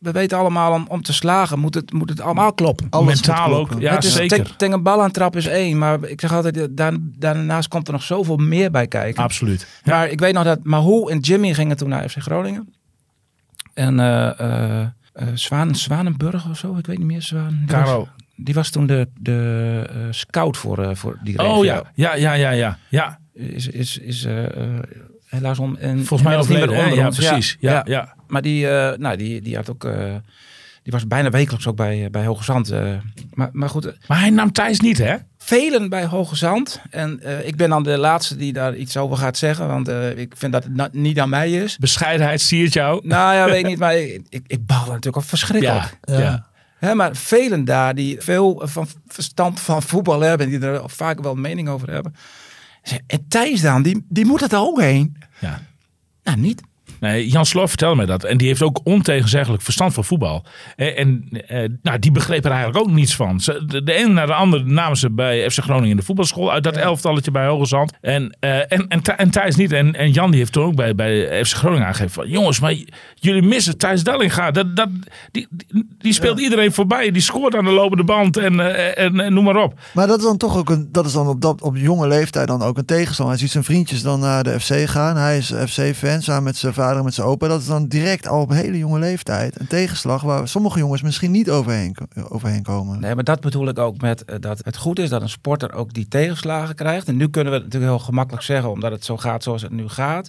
[0.00, 2.86] we weten allemaal, om, om te slagen moet het, moet het allemaal kloppen.
[2.90, 3.70] Alles Mentaal ook.
[3.78, 4.56] Ja, het is zeker.
[4.56, 7.92] Tegen, een bal aan trap is één, maar ik zeg altijd, daar, daarnaast komt er
[7.92, 9.22] nog zoveel meer bij kijken.
[9.22, 9.66] Absoluut.
[9.84, 12.68] Maar ik weet nog dat Mahu en Jimmy gingen toen naar FC Groningen.
[13.80, 14.80] En eh eh,
[15.12, 17.22] eh, Zwaan, Zwanenburg of zo, ik weet niet meer.
[17.22, 17.98] Zwaan, die, Caro.
[17.98, 21.52] was, die was toen de, de eh, scout voor, eh, voor die regio.
[21.54, 21.82] Oh ja.
[21.94, 22.78] Ja, ja, ja, ja.
[22.88, 24.44] Ja, Is, is, is eh,
[25.26, 25.76] helaas om.
[25.76, 26.84] En, volgens mij inmiddels niet meer overleden.
[26.84, 27.16] onder Ja, ons.
[27.16, 27.56] precies.
[27.60, 28.14] Ja, ja.
[28.26, 29.82] Maar die, nou, die, die had ook.
[30.82, 32.72] die was bijna wekelijks ook bij, bij Hoge Zand.
[33.30, 35.16] maar, maar goed, Maar hij nam Thijs niet, hè?
[35.50, 36.80] Velen bij Hoge Zand.
[36.90, 39.66] En eh, ik ben dan de laatste die daar iets over gaat zeggen.
[39.66, 41.78] Want eh, ik vind dat het niet aan mij is.
[41.78, 43.00] Bescheidenheid siert jou.
[43.06, 43.78] Nou ja, weet ik niet.
[43.78, 45.98] Maar ik, ik, ik bal natuurlijk al verschrikkelijk.
[46.02, 46.46] Ja, ja.
[46.78, 50.48] Hè, maar velen daar die veel van verstand van voetbal hebben.
[50.48, 52.14] Die er vaak wel een mening over hebben.
[53.06, 55.16] En Thijs dan, die, die moet het er ook heen.
[55.38, 55.60] ja.
[56.22, 56.62] Nou, niet.
[57.00, 58.24] Nee, Jan Sloor vertelde mij dat.
[58.24, 60.44] En die heeft ook ontegenzeggelijk verstand van voetbal.
[60.76, 63.40] En, en eh, nou, die begreep er eigenlijk ook niets van.
[63.40, 66.52] Ze, de, de ene naar de andere namen ze bij FC Groningen in de voetbalschool.
[66.52, 67.92] Uit dat elftalletje bij Hoge Zand.
[68.00, 69.72] En, eh, en, en, en Thijs niet.
[69.72, 72.12] En, en Jan die heeft toen ook bij, bij FC Groningen aangegeven.
[72.12, 72.74] Van, Jongens, maar
[73.14, 74.50] jullie missen Thijs Dellinga.
[74.50, 74.88] Dat, dat,
[75.30, 77.10] die, die, die speelt iedereen voorbij.
[77.10, 78.36] Die scoort aan de lopende band.
[78.36, 79.74] En, eh, en, en noem maar op.
[79.94, 82.48] Maar dat is dan toch ook een, dat is dan op, dat, op jonge leeftijd
[82.48, 83.34] dan ook een tegenstander.
[83.34, 85.16] Hij ziet zijn vriendjes dan naar de FC gaan.
[85.16, 87.48] Hij is FC-fan samen met zijn vader en met zijn opa.
[87.48, 91.30] Dat is dan direct al op hele jonge leeftijd een tegenslag waar sommige jongens misschien
[91.30, 91.96] niet overheen,
[92.28, 93.00] overheen komen.
[93.00, 95.72] Nee, maar dat bedoel ik ook met eh, dat het goed is dat een sporter
[95.72, 97.08] ook die tegenslagen krijgt.
[97.08, 99.72] En nu kunnen we het natuurlijk heel gemakkelijk zeggen, omdat het zo gaat zoals het
[99.72, 100.28] nu gaat.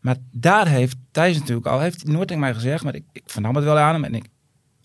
[0.00, 3.54] Maar daar heeft Thijs natuurlijk al, heeft nooit tegen mij gezegd, maar ik, ik vernam
[3.54, 4.04] het wel aan hem.
[4.04, 4.24] En ik,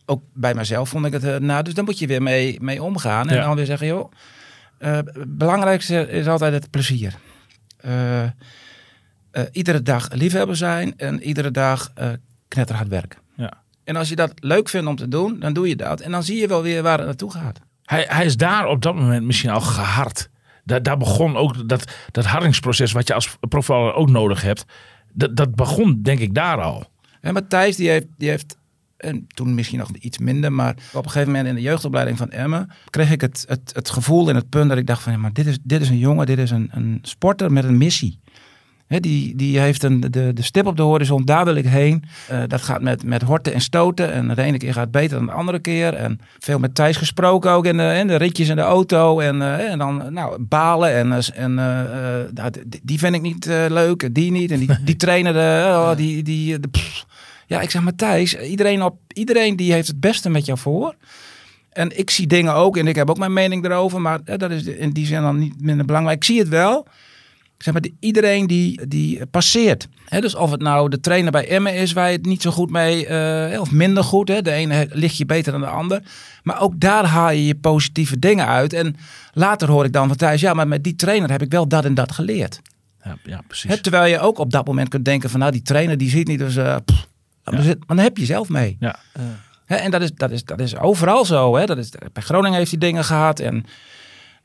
[0.06, 3.30] ook bij mezelf vond ik het, nou, dus daar moet je weer mee, mee omgaan.
[3.30, 3.43] En Ja.
[3.43, 4.12] dan weer zeggen, joh,
[4.77, 7.15] eh, het belangrijkste is altijd het plezier.
[7.77, 8.23] Eh,
[9.38, 12.10] eh, iedere dag liefhebber zijn en iedere dag eh
[12.47, 13.19] knetterhard werken.
[13.36, 13.54] Ja.
[13.84, 16.02] En als je dat leuk vindt om te doen, dan doe je dat.
[16.02, 17.60] En dan zie je wel weer waar het naartoe gaat.
[17.84, 20.30] Hij, hij is daar op dat moment misschien al gehard.
[20.63, 24.65] Daar, daar begon ook dat, dat hardingsproces wat je als profiler ook nodig hebt.
[25.13, 26.86] Dat, dat begon denk ik daar al.
[27.21, 28.58] En Matthijs, die heeft, die heeft
[28.97, 32.30] en toen misschien nog iets minder, maar op een gegeven moment in de jeugdopleiding van
[32.30, 35.17] Emmen kreeg ik het, het, het gevoel in het punt dat ik dacht van, ja,
[35.17, 38.19] maar dit is, dit is een jongen, dit is een, een sporter met een missie.
[38.88, 42.04] Die, die heeft een, de, de stip op de horizon, daar wil ik heen.
[42.28, 44.12] Eh, dat gaat met, met horten en stoten.
[44.12, 45.93] En de ene keer gaat het beter dan de andere keer.
[45.93, 49.19] En veel met Thijs gesproken ook in de, de ritjes in de auto.
[49.19, 50.93] En, eh, en dan nou, balen.
[50.93, 51.54] En, eh, en
[52.34, 52.52] nou,
[52.84, 54.04] die- vind ik niet leuk.
[54.04, 54.52] En die niet.
[54.52, 56.69] En die, die trainer, de, oh, die, die, de.
[57.47, 60.95] Ja, ik zeg maar Thijs, iedereen, op, iedereen die heeft het beste met jou voor.
[61.69, 64.02] En ik zie dingen ook en ik heb ook mijn mening erover.
[64.02, 66.17] Maar dat is in die zin dan niet minder belangrijk.
[66.17, 66.88] Ik zie het wel.
[67.58, 69.88] Ik zeg maar, iedereen die, die passeert.
[70.06, 72.52] Hè, dus of het nou de trainer bij Emmen is waar je het niet zo
[72.52, 74.28] goed mee, eh, of minder goed.
[74.28, 76.02] Hè, de ene ligt je beter dan de ander.
[76.43, 78.74] Maar ook daar haal je je positieve dingen uit.
[78.74, 78.96] En
[79.34, 81.86] later hoor ik dan van Thijs, ja, maar met die trainer heb ik wel dat
[81.86, 82.62] en dat geleerd.
[83.04, 83.82] Ja, ja precies.
[83.82, 86.39] Terwijl je ook op dat moment kunt denken van, nou, die trainer die ziet niet,
[86.39, 87.08] dus eh, pff,
[87.43, 88.78] maar dan heb je zelf mee.
[88.80, 89.00] Ja.
[89.65, 91.56] En dat is, dat, is, dat is overal zo.
[91.56, 91.65] Hè?
[91.65, 93.39] Dat is, bij Groningen heeft hij dingen gehad.
[93.39, 93.65] En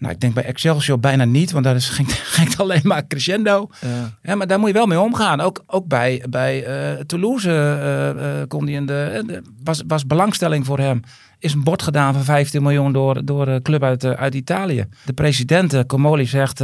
[0.03, 3.07] Nou, ik denk bij Excelsior bijna niet, want daar is, ging, ging het alleen maar
[3.07, 3.69] crescendo.
[3.81, 4.19] Ja.
[4.23, 5.41] Ja, maar daar moet je wel mee omgaan.
[5.41, 10.67] Ook, ook bij, bij eh, Toulouse eh, eh, kon hij in de, was, was belangstelling
[10.67, 11.01] voor hem.
[11.39, 14.87] Is een bod gedaan van 15 miljoen door, door een club uit, uit Italië.
[15.05, 16.59] De president, Comoli, zegt,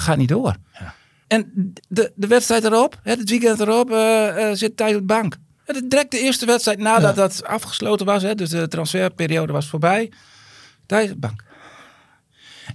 [0.00, 0.56] gaat niet door.
[1.26, 3.88] En de, de wedstrijd erop, het weekend erop,
[4.52, 5.36] zit Thijs op de bank.
[5.64, 7.22] Het direct de eerste wedstrijd nadat Ja.
[7.22, 8.22] dat afgesloten was.
[8.22, 10.12] Hè, dus de transferperiode was voorbij.
[10.86, 11.44] Thijs op de bank.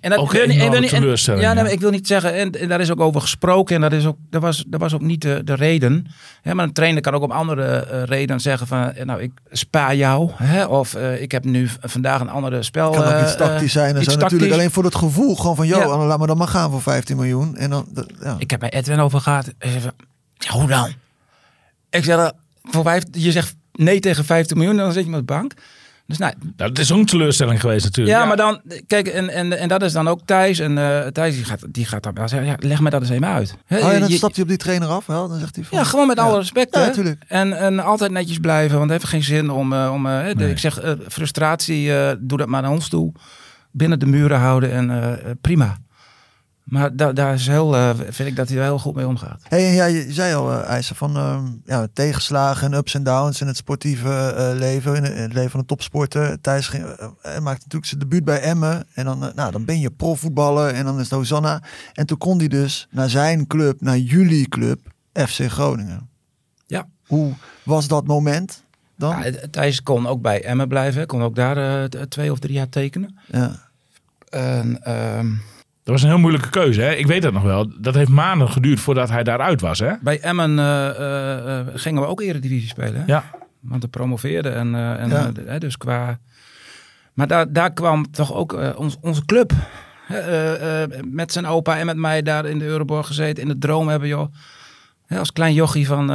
[0.01, 2.91] En Ook een enorme teleurstelling, Ja, nee, ik wil niet zeggen, en, en daar is
[2.91, 3.75] ook over gesproken.
[3.75, 6.07] En dat, is ook, dat, was, dat was ook niet de, de reden.
[6.41, 8.91] Hè, maar een trainer kan ook om andere eh, redenen zeggen van...
[8.91, 10.31] eh, Nou, ik spaar jou.
[10.35, 12.91] Hè, of eh, ik heb nu vandaag een andere spel.
[12.91, 14.51] kan ook iets tactisch zijn en zo natuurlijk.
[14.53, 15.97] Alleen voor het gevoel gewoon van, joh, Ja.
[16.05, 17.57] laat me dan maar gaan voor 15 miljoen.
[17.57, 18.35] En dan, dat- ja.
[18.39, 19.45] Ik heb bij Edwin over gehad.
[19.57, 19.91] Hij zei
[20.37, 20.89] ja, hoe dan?
[21.89, 22.31] Ik zeg,
[22.63, 25.53] voor vijf, je zegt nee tegen 15 miljoen, dan zit je met de bank.
[26.09, 28.17] Dus nou, Nou, dat is ook een teleurstelling geweest natuurlijk.
[28.17, 30.59] ja, maar dan, kijk, en, en, en dat is dan ook Thijs.
[30.59, 33.09] En eh Thijs die gaat, die gaat dan wel zeggen, ja, leg me dat eens
[33.09, 33.55] even uit.
[33.65, 35.05] Hè, Oh ja, dan je- stapt hij op die trainer af.
[35.05, 35.27] Wel?
[35.27, 36.75] Dan zegt hij van, ja, gewoon met alle respect.
[36.75, 36.87] Ja, hè.
[36.87, 37.23] natuurlijk.
[37.27, 39.73] En, en altijd netjes blijven, want het heeft geen zin om...
[39.73, 40.49] eh, om eh, de-.
[40.49, 43.11] Ik zeg, frustratie, eh, doe dat maar naar ons toe.
[43.71, 45.77] Binnen de muren houden en prima.
[46.69, 49.41] Maar da, daar is heel, eh, vind ik dat hij er heel goed mee omgaat.
[49.47, 53.41] Hey, ja, je zei al, eh IJzer, van ehm, ja, tegenslagen en ups en downs
[53.41, 56.41] in het sportieve eh, leven, in het, leven van een topsporter.
[56.41, 56.83] Thijs ging,
[57.23, 60.95] maakte natuurlijk zijn debuut bij Emmen en dan, nou, dan ben je profvoetballer en dan
[60.95, 61.61] is het Hosanna.
[61.93, 64.79] En toen kon hij dus naar zijn club, naar jullie club,
[65.13, 66.09] FC Groningen.
[66.65, 66.87] Ja.
[67.07, 68.63] Hoe was dat moment
[68.95, 69.23] dan?
[69.23, 71.07] Ja, Thijs kon ook bij Emmen blijven.
[71.07, 73.17] Kon ook daar twee of drie jaar tekenen.
[73.27, 73.67] Ja.
[74.29, 75.27] En, ehm,
[75.89, 76.81] Dat was een heel moeilijke keuze.
[76.81, 76.91] Hè?
[76.93, 77.71] Ik weet dat nog wel.
[77.81, 79.79] Dat heeft maanden geduurd voordat hij daaruit was.
[79.79, 79.93] Hè?
[80.01, 82.95] bij Emmen eh, eh, eh, gingen we ook eredivisie spelen.
[82.95, 83.03] Hè?
[83.05, 83.23] Ja.
[83.59, 84.55] Want we promoveerden.
[84.55, 85.31] En, eh, en, Ja.
[85.45, 86.19] hè, dus qua...
[87.13, 89.51] Maar daar, daar kwam toch ook ons, onze club.
[90.07, 93.43] eh, eh, met zijn opa en met mij daar in de Euroborg gezeten.
[93.43, 94.33] In de droom hebben, joh.
[95.05, 96.09] Hè, als klein jochie van,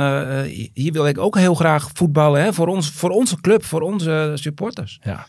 [0.74, 2.42] hier wil ik ook heel graag voetballen.
[2.42, 5.00] Hè, voor, ons, voor onze club, voor onze supporters.
[5.02, 5.26] ja.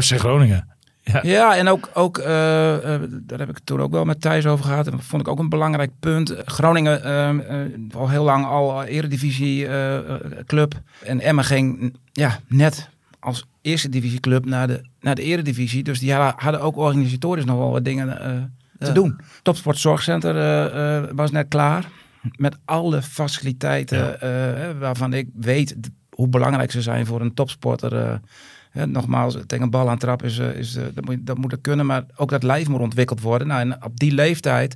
[0.00, 0.68] FC Groningen.
[1.12, 1.20] Ja.
[1.22, 4.46] Ja, en ook, ook eh, eh, daar heb ik het toen ook wel met Thijs
[4.46, 4.86] over gehad.
[4.86, 6.34] En dat vond ik ook een belangrijk punt.
[6.44, 7.28] Groningen, eh,
[7.64, 9.68] eh, al heel lang al eredivisie
[10.46, 10.74] club.
[11.04, 12.88] En Emma ging ja, net
[13.20, 15.82] als eerste divisieclub naar de, naar de eredivisie.
[15.82, 18.06] Dus die hadden, ook organisatorisch nog wel wat dingen
[18.78, 18.92] te Ja.
[18.92, 19.20] doen.
[19.42, 21.88] Topsport Zorgcenter was net klaar.
[22.36, 24.74] Met alle faciliteiten Ja.
[24.78, 25.76] waarvan ik weet
[26.10, 28.20] hoe belangrijk ze zijn voor een topsporter.
[28.70, 31.52] Hè, nogmaals, tegen een bal aan trap is, eh, is, eh, dat, moet, dat moet
[31.52, 33.46] er kunnen, maar ook dat lijf moet ontwikkeld worden.
[33.46, 34.74] Nou, en op die leeftijd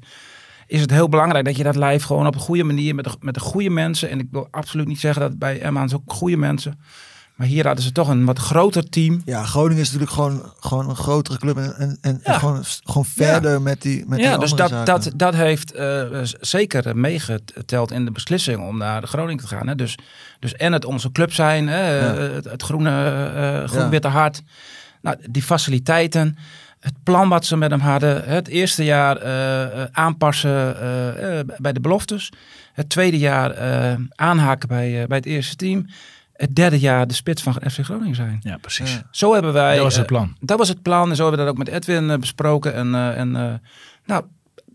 [0.66, 3.10] is het heel belangrijk dat je dat lijf gewoon op een goede manier met de,
[3.20, 4.10] met de goede mensen.
[4.10, 6.80] En ik wil absoluut niet zeggen dat bij Emma's ook goede mensen.
[7.34, 9.22] Maar hier hadden ze toch een wat groter team.
[9.24, 12.38] ja, Groningen is natuurlijk gewoon, gewoon een grotere club en, en, en Ja.
[12.38, 15.02] gewoon, gewoon verder met die met die ja, dus andere dat, zaken.
[15.10, 16.02] dat, dat heeft eh,
[16.40, 19.66] zeker meegeteld in de beslissing om naar Groningen te gaan.
[19.68, 19.74] Hè.
[19.74, 19.98] Dus,
[20.38, 22.14] dus en het onze club zijn, hè, Ja.
[22.14, 22.90] eh, het, het groene,
[23.34, 23.88] eh, groen Ja.
[23.88, 24.42] witte hart.
[25.02, 26.36] Nou, die faciliteiten,
[26.80, 28.24] het plan wat ze met hem hadden.
[28.24, 29.18] Het eerste jaar
[29.92, 30.76] aanpassen
[31.58, 32.32] bij de beloftes.
[32.72, 33.54] Het tweede jaar
[34.14, 35.86] aanhaken bij, bij het eerste team.
[36.34, 38.38] Het derde jaar de spits van FC Groningen zijn.
[38.42, 38.92] Ja, precies.
[38.92, 39.06] Ja.
[39.10, 39.74] Zo hebben wij.
[39.74, 40.36] Dat was het eh, plan.
[40.40, 41.10] dat was het plan.
[41.10, 42.74] En zo hebben we dat ook met Edwin eh, besproken.
[42.74, 43.54] En, eh, en eh,
[44.04, 44.24] nou,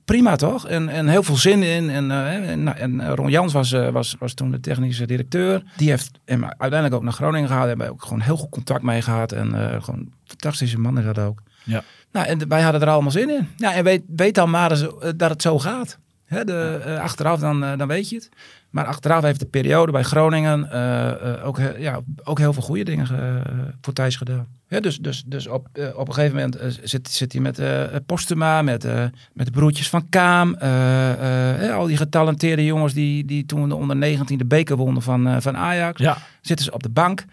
[0.09, 0.67] prima toch?
[0.67, 1.89] En, en heel veel zin in.
[1.89, 5.63] En, en, nou, en Ron Jans was, eh, was, was toen de technische directeur.
[5.77, 7.67] Die heeft hem uiteindelijk ook naar Groningen gehaald.
[7.67, 9.31] Daar hebben wij ook gewoon heel goed contact mee gehad.
[9.31, 11.41] En eh, gewoon een fantastische man is dat ook.
[11.63, 11.83] Ja.
[12.11, 13.47] Nou, en wij hadden er allemaal zin in.
[13.57, 15.97] Ja, en weet, weet dan maar eens, dat het zo gaat.
[16.29, 18.29] De, eh, achteraf dan, eh, dan weet je het.
[18.69, 23.07] Maar achteraf heeft de periode bij Groningen eh, ook, ja, ook heel veel goede dingen
[23.07, 23.41] ge-
[23.81, 24.47] voor Thijs gedaan.
[24.67, 27.61] Dus dus, dus op, op een gegeven moment zit, zit hij met
[28.05, 28.83] Postuma, met,
[29.33, 30.53] met de broertjes van Kaam.
[31.73, 35.57] al die getalenteerde jongens die, die toen de onder 19 de beker wonnen van, van
[35.57, 36.01] Ajax.
[36.01, 36.17] Ja.
[36.41, 37.25] Zitten ze op de bank.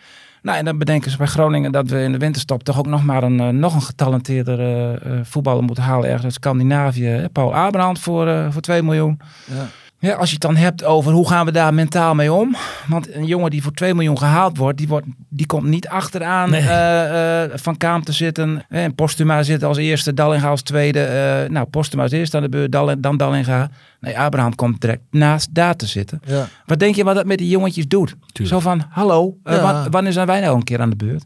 [0.46, 3.04] Nou, en dan bedenken ze bij Groningen dat we in de winterstop toch ook nog
[3.04, 7.28] maar een, eh, nog een getalenteerder eh, eh, voetballer moeten halen ergens uit Scandinavië.
[7.32, 9.20] Paul Abraham voor, voor 2 miljoen.
[9.44, 9.66] Ja.
[9.98, 12.56] Ja, als je het dan hebt over hoe gaan we daar mentaal mee om.
[12.88, 16.50] Want een jongen die voor 2 miljoen gehaald wordt, die, wordt, die komt niet achteraan
[16.50, 16.61] Nee.
[16.61, 18.64] eh, eh, van Kaam te zitten.
[18.68, 21.46] Eh, En Postuma zit als eerste, Dallinga als tweede.
[21.50, 23.70] Nou, Postuma is eerst aan de beurt, Dal- dan Dallinga.
[24.00, 26.20] Nee, Abraham komt direct naast daar te zitten.
[26.24, 26.48] Ja.
[26.66, 28.14] Wat denk je wat dat met die jongetjes doet?
[28.32, 28.56] Tuurlijk.
[28.56, 29.88] Zo van, hallo, Ja.
[29.90, 31.24] wanneer zijn wij nou een keer aan de beurt?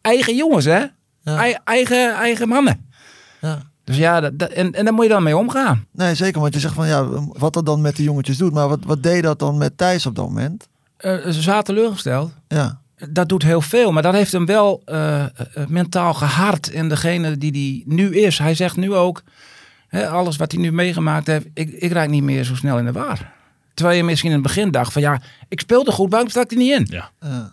[0.00, 0.84] Eigen jongens, hè?
[1.22, 1.54] Ja.
[1.64, 2.86] Eigen, eigen mannen.
[3.40, 3.58] Ja.
[3.88, 5.86] Dus ja, dat, dat- en, en daar moet je dan mee omgaan.
[5.92, 6.40] Nee, zeker.
[6.40, 8.52] Want je zegt van ja, wat dat dan met de jongetjes doet.
[8.52, 10.68] Maar wat, wat deed dat dan met Thijs op dat moment?
[10.96, 12.32] Eh, ze zaten teleurgesteld.
[12.48, 12.80] Ja.
[13.10, 13.92] dat doet heel veel.
[13.92, 15.28] Maar dat heeft hem wel eh, eh,
[15.68, 17.50] mentaal gehard in degene die
[17.86, 18.38] hij nu is.
[18.38, 19.22] Hij zegt nu ook,
[19.88, 22.84] hè, alles wat hij nu meegemaakt heeft, ik, ik rijd niet meer zo snel in
[22.84, 23.32] de war.
[23.74, 26.50] Terwijl je misschien in het begin dacht van ja, ik speelde goed, waarom sta ik
[26.50, 26.86] er niet in?
[26.90, 27.10] Ja.
[27.20, 27.52] Ja.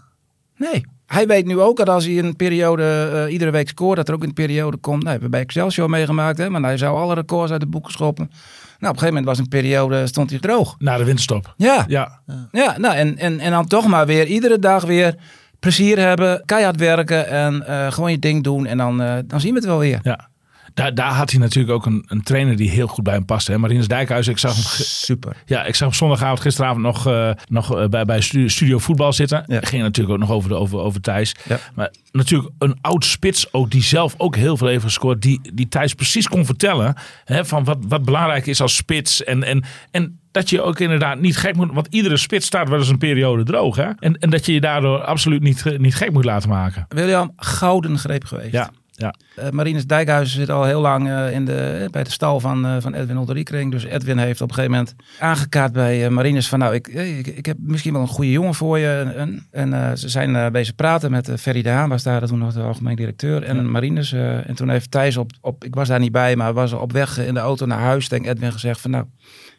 [0.58, 0.86] Nee.
[1.16, 4.14] Hij weet nu ook dat als hij een periode eh, iedere week scoort, dat er
[4.14, 4.98] ook een periode komt.
[4.98, 7.92] Nou, hebben we bij Excelsior meegemaakt, hè, maar hij zou alle records uit de boeken
[7.92, 8.26] schoppen.
[8.28, 8.38] Nou,
[8.80, 10.76] op een gegeven moment was een periode, stond hij droog.
[10.78, 11.54] Na de winterstop.
[11.58, 12.22] Ja, Ja.
[12.52, 15.16] ja nou, en, en, en dan toch maar weer iedere dag weer
[15.60, 18.66] plezier hebben, keihard werken en eh, gewoon je ding doen.
[18.66, 20.00] En dan, eh, dan zien we het wel weer.
[20.04, 20.30] ja.
[20.76, 23.52] Daar, daar had hij natuurlijk ook een, een trainer die heel goed bij hem paste.
[23.52, 23.58] Hè?
[23.58, 25.36] Marinus Dijkhuizen, ik zag hem Super.
[25.46, 29.44] Ja, ik zag op zondagavond gisteravond nog, eh, nog eh, bij, bij Studio, Voetbal zitten.
[29.48, 29.60] Ja.
[29.62, 31.36] Ging natuurlijk ook nog over, de, over, over Thijs.
[31.48, 31.60] Ja.
[31.74, 35.22] Maar natuurlijk een oud spits, ook die zelf ook heel veel heeft gescoord.
[35.22, 39.24] Die, die Thijs precies kon vertellen hè, van wat, wat belangrijk is als spits.
[39.24, 41.74] En, en, en dat je ook inderdaad niet gek moet...
[41.74, 43.76] Want iedere spits staat wel eens een periode droog.
[43.76, 43.90] Hè?
[44.00, 46.86] En, en dat je je daardoor absoluut niet, niet gek moet laten maken.
[46.90, 48.52] William, gouden greep geweest.
[48.52, 49.14] Ja, ja.
[49.36, 52.76] Eh, Marinus Dijkhuizen zit al heel lang eh, in de, bij de stal van, eh,
[52.80, 53.72] van Edwin Olderikring.
[53.72, 56.60] Dus Edwin heeft op een gegeven moment aangekaart bij eh, Marinus van...
[56.60, 59.14] nou, ik, eh, ik, ik heb misschien wel een goede jongen voor je.
[59.16, 62.28] En, en, eh, ze zijn eh, bezig praten met eh, Ferry de Haan, was daar
[62.28, 63.44] toen nog de algemeen directeur.
[63.44, 64.12] En Marinus.
[64.12, 65.64] eh, en toen heeft Thijs op, op...
[65.64, 68.10] Ik was daar niet bij, maar was op weg in de auto naar huis.
[68.10, 69.06] Denk Edwin gezegd van nou...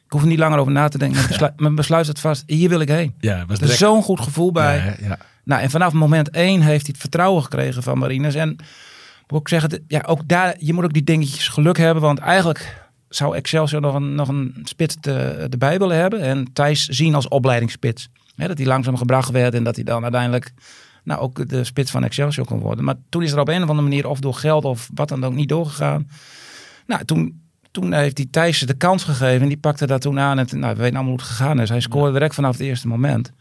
[0.07, 1.17] Ik hoef er niet langer over na te denken.
[1.17, 2.43] Mijn besluit, mijn besluit vast.
[2.47, 3.15] Hier wil ik heen.
[3.21, 4.77] ja was Er zo'n goed gevoel bij.
[4.77, 5.19] Ja, ja.
[5.45, 8.35] Nou, en vanaf moment één heeft hij het vertrouwen gekregen van Marines.
[8.35, 8.57] En
[9.29, 12.03] moet ik zeggen, ja, ook daar, je moet ook die dingetjes geluk hebben.
[12.03, 15.13] Want eigenlijk zou Excelsior nog een, nog een spits te,
[15.51, 16.21] erbij willen hebben.
[16.21, 18.09] En Thijs zien als opleidingsspits.
[18.37, 20.53] Dat hij langzaam gebracht werd en dat hij dan uiteindelijk
[21.05, 22.85] nou, ook de spits van Excelsior kon worden.
[22.85, 25.25] Maar toen is er op een of andere manier, of door geld of wat dan
[25.25, 26.09] ook, niet doorgegaan.
[26.87, 30.39] Nou, toen, toen heeft hij Thijs de kans gegeven en die pakte dat toen aan.
[30.39, 31.69] En nou, we weten allemaal hoe het gegaan is.
[31.69, 33.33] Hij scoorde direct vanaf het eerste moment.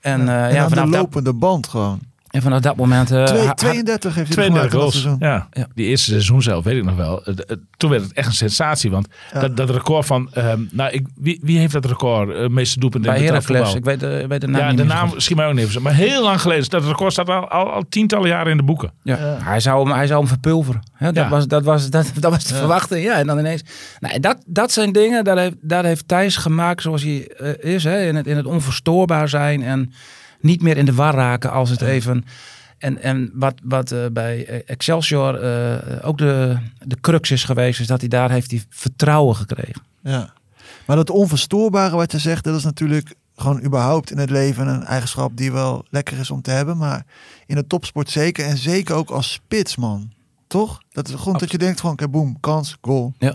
[0.00, 2.00] En, eh, ja, aan vanaf de dat, lopende band gewoon.
[2.30, 3.10] En vanaf dat moment...
[3.10, 4.92] eh, Twee- ha- ha- 32 heeft hij er 32 gemaakt in dat goals.
[4.92, 5.16] seizoen.
[5.28, 5.48] Ja.
[5.52, 5.66] Ja.
[5.74, 7.20] Die eerste seizoen zelf, weet ik nog wel.
[7.24, 8.90] Het- het- Toen werd het echt een sensatie.
[8.90, 9.40] Want Ja.
[9.40, 10.30] dat, dat record van...
[10.32, 12.34] ehm, nou, ik, wie, wie heeft dat record?
[12.36, 13.74] eh meeste doelpunten bij in Heracles.
[13.74, 15.82] Ik weet, weet de naam Ja, niet de naam schiet mij ook niet even.
[15.82, 16.70] Maar heel lang geleden.
[16.70, 18.90] Dat record staat al, al, al tientallen jaren in de boeken.
[19.02, 19.16] Ja.
[19.42, 20.82] Hij, zou hem, hij zou hem verpulveren.
[20.92, 21.30] Hè, dat, Ja.
[21.30, 22.58] was, dat, was, dat, dat was te Ja.
[22.58, 23.00] verwachten.
[23.00, 23.62] Ja, en dan ineens...
[24.00, 27.84] Nou, dat, dat zijn dingen, daar heeft, daar heeft Thijs gemaakt zoals hij eh, is.
[27.84, 29.92] Hè, in, het, in het onverstoorbaar zijn en
[30.40, 32.24] niet meer in de war raken als het even...
[32.78, 37.86] En, en wat, wat eh, bij Excelsior eh, ook de, de crux is geweest, is
[37.86, 39.82] dat hij daar heeft hij vertrouwen gekregen.
[40.02, 40.32] Ja.
[40.86, 44.84] Maar dat onverstoorbare wat je zegt, dat is natuurlijk gewoon überhaupt in het leven een
[44.84, 46.76] eigenschap die wel lekker is om te hebben.
[46.76, 47.06] Maar
[47.46, 48.46] in de topsport zeker.
[48.46, 50.12] En zeker ook als spitsman.
[50.46, 50.82] Toch?
[50.90, 53.14] Dat is gewoon dat je denkt gewoon, oké, boem, kans, goal.
[53.18, 53.34] Ja.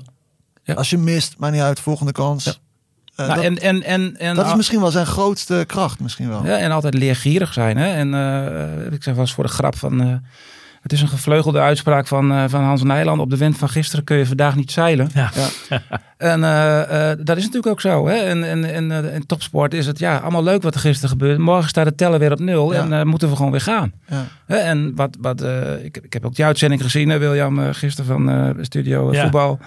[0.64, 0.74] Ja.
[0.74, 2.44] Als je mist, maakt niet uit, volgende kans.
[2.44, 2.54] Ja.
[3.22, 6.30] Eh, Nou, dat, en, en, en, en, dat is misschien wel zijn grootste kracht, misschien
[6.30, 6.46] wel.
[6.46, 7.78] Ja, en altijd leergierig zijn.
[7.78, 7.94] Hè?
[7.94, 10.02] En eh, ik zeg wel eens voor de grap van...
[10.02, 10.08] eh,
[10.82, 13.20] het is een gevleugelde uitspraak van, eh, van Hans Nijland.
[13.20, 15.10] Op de wind van gisteren kun je vandaag niet zeilen.
[15.14, 15.30] Ja.
[16.18, 18.08] En eh, eh, dat is natuurlijk ook zo.
[18.08, 18.16] Hè?
[18.16, 21.38] En, en, en eh, in topsport is het ja, allemaal leuk wat er gisteren gebeurt.
[21.38, 22.74] Morgen staat de teller weer op nul.
[22.74, 22.80] Ja.
[22.80, 23.92] En eh, moeten we gewoon weer gaan.
[24.08, 24.24] Ja.
[24.46, 24.56] Hè?
[24.56, 28.50] En wat, wat, eh, ik, ik heb ook die uitzending gezien, William, gisteren van eh,
[28.64, 29.22] Studio Ja.
[29.22, 29.60] Voetbal.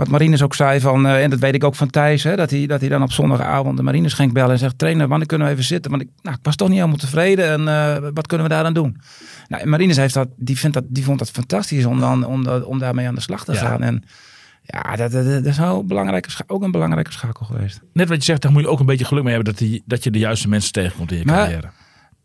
[0.00, 2.50] Wat Marines ook zei van, eh, en dat weet ik ook van Thijs, hè, dat,
[2.50, 5.46] hij, dat hij dan op zondagavond de Marines ging bellen en zegt, trainer, wanneer kunnen
[5.46, 5.90] we even zitten?
[5.90, 8.72] Want ik, nou, ik was toch niet helemaal tevreden en eh, wat kunnen we daaraan
[8.74, 9.00] doen?
[9.48, 12.64] Nou, Marines heeft dat, die, vindt dat, die vond dat fantastisch om, dan, om, dat-
[12.64, 13.58] om daarmee aan de slag te Ja.
[13.58, 13.82] gaan.
[13.82, 14.02] En
[14.62, 17.80] ja, dat, dat, dat is wel een belangrijke, ook een belangrijke schakel geweest.
[17.92, 19.82] Net wat je zegt, daar moet je ook een beetje geluk mee hebben dat, die,
[19.86, 21.70] dat je de juiste mensen tegenkomt in je Maar- carrière.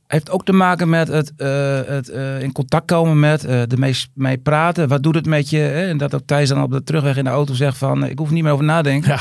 [0.08, 3.78] Heeft ook te maken met het, eh, het eh, in contact komen met, eh de
[3.78, 4.88] mee, mee praten.
[4.88, 5.58] Wat doet het met je?
[5.58, 5.88] Hè?
[5.88, 8.30] En dat ook Thijs dan op de terugweg in de auto zegt van, ik hoef
[8.30, 9.12] niet meer over nadenken.
[9.12, 9.20] Ja.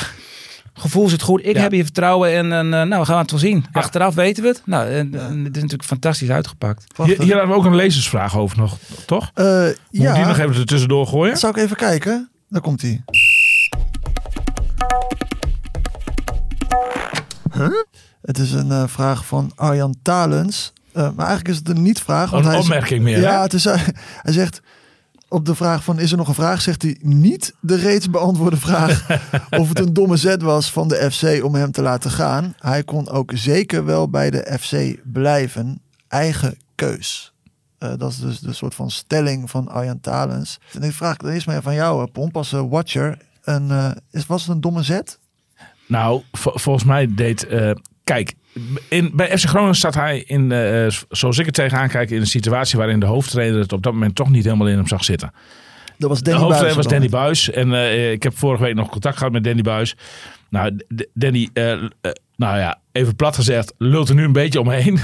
[0.77, 1.61] Gevoel zit goed, ik Ja.
[1.63, 3.57] heb hier vertrouwen in en nou, we gaan het wel zien.
[3.73, 3.81] Ja.
[3.81, 4.63] Achteraf weten we het.
[4.65, 6.85] Nou, en, en het is natuurlijk fantastisch uitgepakt.
[7.05, 9.31] Hier, hadden we ook een lezersvraag over nog, toch?
[9.35, 11.37] Eh, Moet ik die nog ja, even er tussendoor gooien?
[11.37, 12.31] zou ik even kijken?
[12.49, 13.05] Daar komt hij.
[18.25, 20.73] Het is een eh, vraag van Arjan Talens.
[20.93, 22.31] Eh, maar eigenlijk is het een niet-vraag.
[22.31, 23.43] want Oh, een hij opmerking meer, Ja, hè?
[23.43, 24.61] het is, hij zegt
[25.29, 28.57] op de vraag van is er nog een vraag, zegt hij niet de reeds beantwoorde
[28.57, 29.07] vraag
[29.61, 32.55] of het een domme zet was van de FC om hem te laten gaan.
[32.59, 35.81] Hij kon ook zeker wel bij de FC blijven.
[36.09, 37.33] Eigen keus.
[37.79, 40.61] Eh, dat is dus de soort van stelling van Arjan Talens.
[40.73, 43.19] En ik vraag dan eerst maar van jou, eh, Pomp, als eh, watcher.
[43.45, 45.19] En, eh, is, was het een domme zet?
[45.89, 47.47] Nou, vo- volgens mij deed...
[47.47, 47.71] eh,
[48.05, 48.35] kijk,
[48.89, 52.27] in, bij FC Groningen staat hij in, eh, zoals ik het tegenaan kijk, in een
[52.27, 55.33] situatie waarin de hoofdtrainer het op dat moment toch niet helemaal in hem zag zitten.
[55.99, 56.93] Dat was De Danny hoofdtrainer was.
[56.93, 57.51] Danny Buis.
[57.51, 59.97] En eh, ik heb vorige week nog contact gehad met Danny Buis.
[60.49, 60.81] Nou,
[61.15, 61.83] Danny, eh,
[62.37, 64.99] nou ja, even plat gezegd, lult er nu een beetje omheen.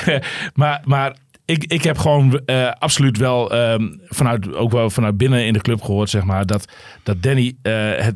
[0.54, 2.40] maar, maar ik, ik heb gewoon
[2.78, 6.72] absoluut wel ehm, vanuit, ook wel vanuit binnen in de club gehoord, zeg maar, dat,
[7.02, 8.14] dat Danny het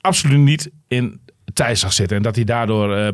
[0.00, 1.20] absoluut niet in
[1.52, 2.16] Thijs zag zitten.
[2.16, 3.08] En dat hij daardoor eh,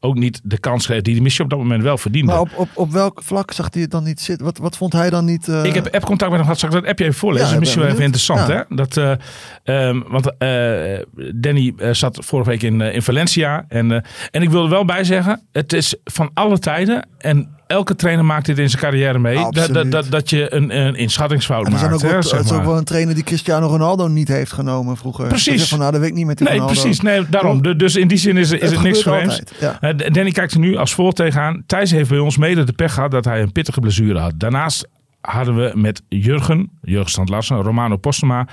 [0.00, 2.32] ook niet de kans kreeg die hij misschien op dat moment wel verdiende.
[2.32, 4.44] Maar op, op, op welk vlak zag hij het dan niet zitten?
[4.46, 5.48] Wat, wat vond hij dan niet...
[5.48, 6.58] eh, Ik heb appcontact met hem gehad.
[6.58, 7.46] Zal ik dat appje even voorlezen?
[7.46, 8.46] Ja, dat is misschien wel even interessant.
[8.48, 8.60] Hè?
[8.76, 9.12] Dat, eh,
[9.88, 10.30] ehm, want
[11.34, 13.64] Danny zat vorige week in, in Valencia.
[13.68, 15.40] En, en ik wil er wel bij zeggen.
[15.52, 17.08] Het is van alle tijden.
[17.20, 19.34] En elke trainer maakt dit in zijn carrière mee.
[19.50, 22.02] Dat, dat, dat, dat je een, een inschattingsfout En zijn maakt.
[22.02, 25.26] hè, zeg het is ook wel een trainer die Cristiano Ronaldo niet heeft genomen vroeger.
[25.26, 25.68] Precies.
[25.68, 26.80] Van, nou, dat weet ik niet met die Nee, Ronaldo.
[26.80, 27.00] precies.
[27.00, 27.62] Nee, daarom.
[27.62, 29.40] De- Dus in die zin is, is het, Het niks vreemds.
[29.60, 29.80] ja.
[29.80, 31.62] Eh, Danny kijkt er nu als volgt tegenaan.
[31.66, 34.32] Thijs heeft bij ons mede de pech gehad dat hij een pittige blessure had.
[34.36, 34.88] Daarnaast
[35.20, 38.46] hadden we met Jurgen, Jurgen Standlassen, Romano Postema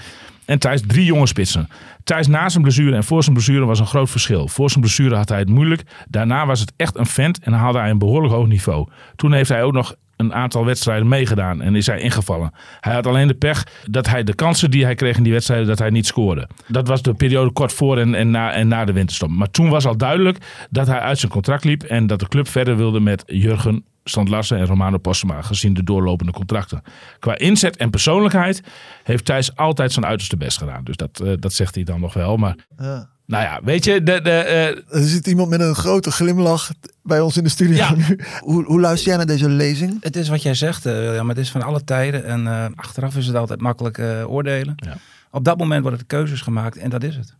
[0.45, 1.69] en Thijs drie jonge spitsen.
[2.03, 4.47] Thijs na zijn blessure en voor zijn blessure was een groot verschil.
[4.47, 5.83] Voor zijn blessure had hij het moeilijk.
[6.09, 8.87] Daarna was het echt een vent en haalde hij een behoorlijk hoog niveau.
[9.15, 12.51] Toen heeft hij ook nog een aantal wedstrijden meegedaan en is hij ingevallen.
[12.79, 15.67] Hij had alleen de pech dat hij de kansen die hij kreeg in die wedstrijden,
[15.67, 16.47] dat hij niet scoorde.
[16.67, 19.29] Dat was de periode kort voor en, en, na, en na de winterstop.
[19.29, 20.37] Maar toen was al duidelijk
[20.69, 24.57] dat hij uit zijn contract liep en dat de club verder wilde met Jurgen Standlassen
[24.57, 26.81] en Romano Postema, gezien de doorlopende contracten.
[27.19, 28.61] Qua inzet en persoonlijkheid
[29.03, 30.83] heeft Thijs altijd zijn uiterste best gedaan.
[30.83, 32.37] Dus dat, eh, dat zegt hij dan nog wel.
[32.37, 33.09] Maar Ja.
[33.25, 34.65] nou ja, weet je, de, de, eh,
[35.01, 36.71] Er zit iemand met een grote glimlach
[37.03, 37.95] bij ons in de studio Ja.
[37.95, 38.19] nu.
[38.39, 39.97] Hoe, hoe luister jij naar deze lezing?
[40.03, 41.29] Het is wat jij zegt, eh, William.
[41.29, 42.25] Het is van alle tijden.
[42.25, 44.73] En eh, achteraf is het altijd makkelijk eh, oordelen.
[44.75, 44.97] Ja.
[45.31, 47.35] Op dat moment worden de keuzes gemaakt en dat is het.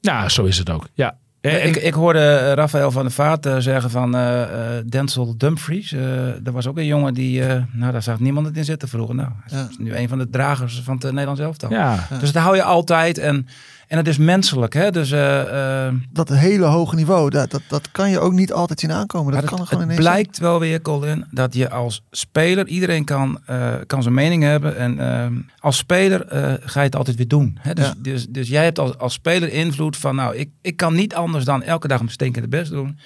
[0.00, 0.88] nou, zo is het ook.
[0.94, 1.16] Ja.
[1.42, 5.34] En, ik, ik hoorde eh, Rafael van der Vaart eh, zeggen van eh, eh, Denzel
[5.36, 5.92] Dumfries.
[5.92, 8.88] eh er was ook een jongen die, eh, nou daar zag niemand het in zitten
[8.88, 9.14] vroeger.
[9.14, 9.66] Nou, hij Ja.
[9.70, 11.70] is nu een van de dragers van het Nederlands elftal.
[11.70, 12.06] ja.
[12.20, 13.46] Dus dat hou je altijd en,
[13.92, 14.74] en het is menselijk.
[14.74, 14.90] Hè?
[14.90, 18.80] Dus eh, eh, Dat hele hoge niveau, dat, dat, dat kan je ook niet altijd
[18.80, 19.32] zien aankomen.
[19.32, 22.02] Dat Maar kan er het, gewoon het ineens blijkt wel weer, Colin, dat je als
[22.10, 24.76] speler, iedereen kan, eh, kan zijn mening hebben.
[24.76, 26.26] En als speler
[26.64, 27.58] ga je het altijd weer doen.
[27.60, 27.74] Hè?
[27.74, 27.94] Dus, Ja.
[27.98, 31.44] dus, dus jij hebt als, als speler invloed van, nou, ik, ik kan niet anders
[31.44, 32.98] dan elke dag mijn stinkende best doen.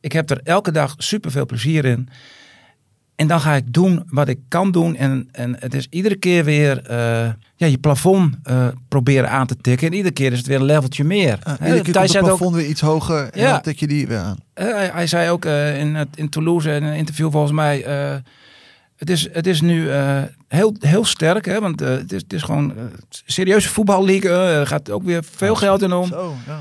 [0.00, 2.08] Ik heb er elke dag super veel plezier in.
[3.16, 4.96] En dan ga ik doen wat ik kan doen.
[4.96, 6.96] En, en het is iedere keer weer eh,
[7.56, 9.86] ja, je plafond eh, proberen aan te tikken.
[9.86, 11.38] En iedere keer is het weer een leveltje meer.
[11.42, 13.50] Hè, iedere keer komt het ook- plafond weer iets hoger en Ja.
[13.50, 14.36] dan tik je die weer aan.
[14.54, 17.84] eh, hij, hij zei ook eh, in, het- in Toulouse in een interview volgens mij.
[17.84, 18.14] eh,
[18.96, 22.42] het, is, het is nu eh, heel, heel sterk, hè, want het, is, het is
[22.42, 22.74] gewoon
[23.26, 24.30] serieuze voetballeague.
[24.30, 26.06] er gaat ook weer veel geld in om.
[26.06, 26.60] Zo, ja.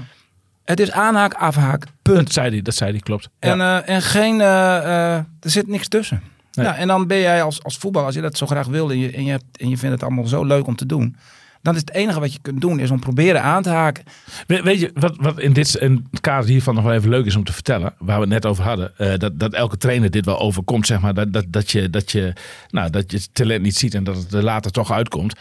[0.63, 2.17] Het is aanhaak, afhaak, punt.
[2.23, 3.29] Dat zei hij, dat zei hij, klopt.
[3.39, 6.21] En, en geen, er zit niks tussen.
[6.53, 6.65] Nee.
[6.65, 8.97] Ja, en dan ben jij als, als voetbal, als je dat zo graag wil en
[8.99, 11.15] je, en, je hebt, en je vindt het allemaal zo leuk om te doen.
[11.61, 14.03] Dan is het enige wat je kunt doen, is om proberen aan te haken.
[14.47, 17.25] We- weet je, wat, wat in dit in het kader hiervan nog wel even leuk
[17.25, 20.11] is om te vertellen, waar we het net over hadden, eh, dat, dat elke trainer
[20.11, 22.33] dit wel overkomt, zeg maar, dat, dat, dat, je, dat, je,
[22.69, 25.35] nou, dat je het talent niet ziet en dat het er later toch uitkomt.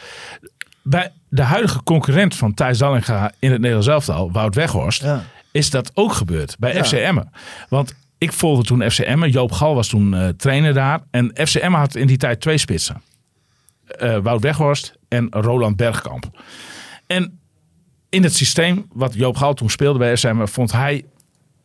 [0.83, 5.25] Bij de huidige concurrent van Thijs Dallinga in het Nederlands elftal, Wout Weghorst, Ja.
[5.51, 6.85] is dat ook gebeurd bij Ja.
[6.85, 7.31] FC Emmen.
[7.68, 9.30] Want ik volgde toen FC Emmen.
[9.30, 11.00] Joop Gal was toen eh, trainer daar.
[11.11, 13.02] En FC Emmen had in die tijd twee spitsen.
[13.87, 16.42] Eh, Wout Weghorst en Roland Bergkamp.
[17.06, 17.40] En
[18.08, 20.48] in het systeem wat Joop Gal toen speelde bij FC Emmen...
[20.48, 21.04] vond hij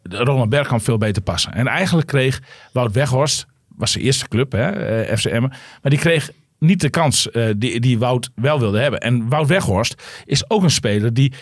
[0.04, 1.54] Roland Bergkamp veel beter passen.
[1.54, 2.42] En eigenlijk kreeg
[2.72, 3.46] Wout Weghorst...
[3.68, 5.50] was zijn eerste club, hè, eh, FC Emmen...
[5.82, 9.00] maar die kreeg niet de kans die, die Wout wel wilde hebben.
[9.00, 11.34] En Wout Weghorst is ook een speler die...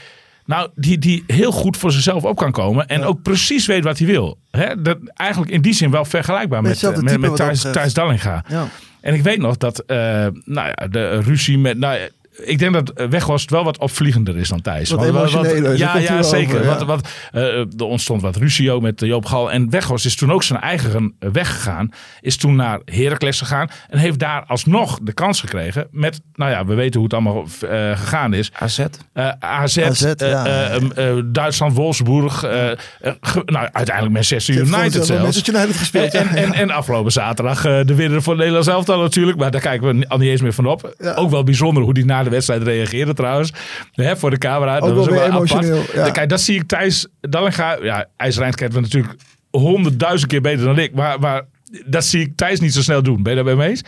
[0.46, 2.88] Nou, die, die heel goed voor zichzelf op kan komen.
[2.88, 4.38] En ook precies weet wat hij wil.
[4.52, 4.82] Hè?
[4.82, 8.44] Dat, eigenlijk in die zin wel vergelijkbaar met, Hetzelfde met, met dat Thijs, Dallinga.
[8.48, 8.68] Ja.
[9.02, 9.98] En ik weet nog dat eh,
[10.46, 11.78] nou ja, de ruzie met.
[11.78, 12.00] Nou,
[12.43, 14.89] ik denk dat Weghorst wel wat opvliegender is dan Thijs.
[14.89, 15.45] Wat zo
[15.76, 16.54] ja, ja zeker.
[16.56, 16.76] over, ja.
[16.76, 19.52] Want, want, eh, er ontstond wat ruzie ook met Joop Gal.
[19.52, 21.89] En Weghorst is toen ook zijn eigen weg gegaan.
[22.21, 23.67] Is toen naar Heracles gegaan.
[23.89, 25.88] En heeft daar alsnog de kans gekregen.
[25.91, 28.52] Met, nou ja, we weten hoe het allemaal eh, gegaan is.
[28.60, 28.80] AZ.
[29.13, 30.45] Eh, AZ, AZ, eh, ja.
[30.45, 30.76] eh,
[31.10, 32.43] eh, Duitsland, Wolfsburg.
[32.43, 32.78] eh, eh,
[33.21, 35.21] ge- nou, uiteindelijk Manchester United zelf met zelfs.
[35.24, 36.13] Manchester United gespeeld.
[36.13, 36.36] En, ja.
[36.36, 39.38] en, en afgelopen zaterdag eh, de winnaar voor het Nederlands elftal natuurlijk.
[39.38, 40.95] Maar daar kijken we al niet eens meer van op.
[40.98, 41.13] Ja.
[41.13, 43.54] Ook wel bijzonder hoe die na de wedstrijd reageerde trouwens.
[43.92, 44.78] Hè, voor de camera.
[44.78, 45.34] Ook wel weer apart.
[45.52, 46.10] emotioneel, ja.
[46.12, 47.78] Kijk, dat zie ik Thijs Dallinga.
[47.82, 49.16] Ja, IJsrijnd we natuurlijk
[49.52, 50.94] honderdduizend keer beter dan ik.
[50.94, 51.42] Maar, maar
[51.86, 53.24] dat zie ik Thijs niet zo snel doen.
[53.24, 53.82] Ben je daarbij mee eens?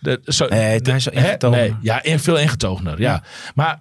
[0.00, 1.20] Dat, zo, Nee, Thijs is hè?
[1.20, 1.64] ingetogener.
[1.66, 3.00] Nee, ja, in- veel ingetogener.
[3.00, 3.22] Ja.
[3.54, 3.78] Maar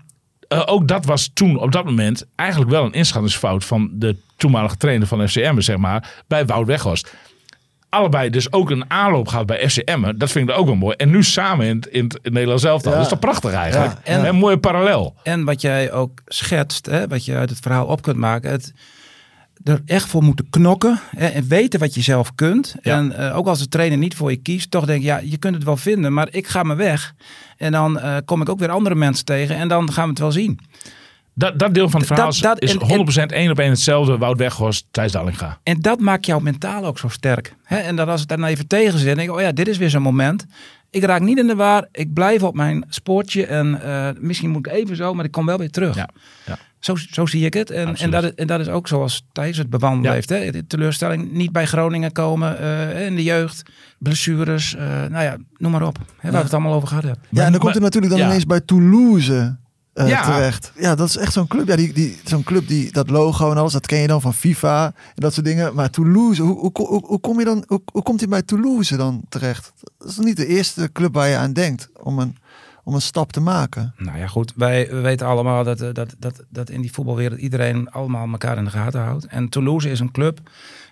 [0.48, 4.78] eh, ook dat was toen op dat moment eigenlijk wel een inschattingsfout van de toenmalige
[4.78, 7.14] trainer van FCM, zeg maar, bij Wout Weghorst.
[7.92, 10.18] Allebei dus ook een aanloop gehad bij FCM.
[10.18, 10.96] Dat vind ik ook wel mooi.
[10.96, 12.92] En nu samen in het, in het Nederlands elftal.
[12.92, 12.98] Ja.
[12.98, 13.92] Dat is toch prachtig eigenlijk?
[13.92, 15.16] Ja, En een mooie parallel.
[15.24, 18.52] En wat jij ook schetst, hè, wat je uit het verhaal op kunt maken.
[18.52, 18.74] Het,
[19.64, 22.76] er echt voor moeten knokken hè, en weten wat je zelf kunt.
[22.82, 22.98] Ja.
[22.98, 25.38] En eh, ook als de trainer niet voor je kiest, toch denk je, ja, je
[25.38, 27.14] kunt het wel vinden, maar ik ga me weg.
[27.58, 30.20] En dan eh, kom ik ook weer andere mensen tegen en dan gaan we het
[30.20, 30.60] wel zien.
[31.34, 34.18] Dat, dat deel van het verhaal is- dat- is en- 100% één op één hetzelfde.
[34.18, 35.60] Wout Weghorst, Thijs Dallinga.
[35.64, 37.56] En dat maakt jou mentaal ook zo sterk.
[37.64, 37.78] Hè?
[37.78, 39.90] En dat als het dan even tegen zit, denk ik, oh ja, dit is weer
[39.90, 40.46] zo'n moment.
[40.90, 44.66] Ik raak niet in de war, ik blijf op mijn sportje en eh, misschien moet
[44.68, 45.96] ik even zo, maar ik kom wel weer terug.
[45.96, 46.10] Ja,
[46.46, 46.58] ja.
[46.80, 47.70] Zo, zo zie ik het.
[47.72, 50.12] En, en, dat, is- en dat is ook zoals Thijs het bewandeld Ja.
[50.14, 50.30] heeft.
[50.30, 50.52] Hè?
[50.52, 53.64] De teleurstelling, niet bij Groningen komen eh, in de jeugd,
[54.00, 55.98] blessures, eh, nou ja, noem maar op.
[55.98, 57.24] Hè, waar we het allemaal over gehad hebben.
[57.30, 58.28] Ja, en dan komt hij natuurlijk dan ja.
[58.28, 59.58] ineens bij Toulouse
[59.94, 60.24] eh, Ja.
[60.24, 60.72] terecht.
[60.78, 61.68] Ja, dat is echt zo'n club.
[61.68, 64.34] Ja, die, die, zo'n club die dat logo en alles, dat ken je dan van
[64.34, 65.76] FIFA en dat soort dingen.
[65.76, 68.98] Maar Toulouse, hoe, hoe, hoe, hoe kom je dan, hoe, hoe komt hij bij Toulouse
[68.98, 69.74] dan terecht?
[69.98, 72.38] Dat is niet de eerste club waar je aan denkt om een,
[72.84, 73.94] om een stap te maken.
[73.98, 74.54] Nou ja, goed.
[74.56, 78.58] Wij we weten allemaal dat, eh, dat, dat, dat in die voetbalwereld iedereen allemaal elkaar
[78.58, 79.26] in de gaten houdt.
[79.26, 80.40] En Toulouse is een club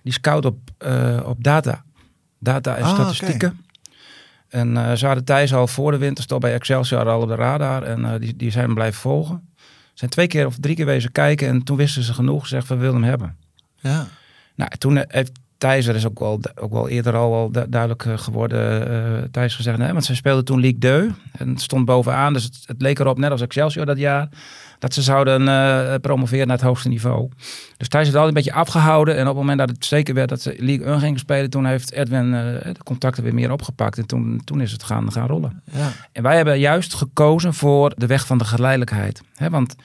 [0.04, 1.84] die scout op, eh, op data.
[2.40, 3.60] Data en Ah, statistieken.
[4.50, 7.84] En eh ze hadden Thijs al voor de winterstop bij Excelsior al op de radar.
[7.84, 9.42] En eh, die, die zijn hem blijven volgen.
[9.58, 11.48] Ze zijn twee keer of drie keer wezen kijken.
[11.48, 12.42] En toen wisten ze genoeg.
[12.48, 13.36] Ze zeggen, we willen hem hebben.
[13.80, 14.08] Ja.
[14.56, 18.06] Nou, toen heeft Thijs, dat is ook wel, ook wel eerder al wel du- duidelijk
[18.06, 18.88] eh, geworden,
[19.22, 22.44] eh Thijs gezegd, nee, want ze speelden toen Ligue 2 en het stond bovenaan, dus
[22.44, 24.30] het, het leek erop, net als Excelsior dat jaar,
[24.80, 27.30] dat ze zouden eh, promoveren naar het hoogste niveau.
[27.78, 30.30] Dus Thijs heeft altijd een beetje afgehouden en op het moment dat het zeker werd
[30.30, 33.98] dat ze Ligue 1 gingen spelen, toen heeft Edwin eh, de contacten weer meer opgepakt
[33.98, 35.62] en toen, toen is het gaan, gaan rollen.
[35.72, 35.92] Ja.
[36.12, 39.22] En wij hebben juist gekozen voor de weg van de geleidelijkheid.
[39.36, 39.76] Hè, want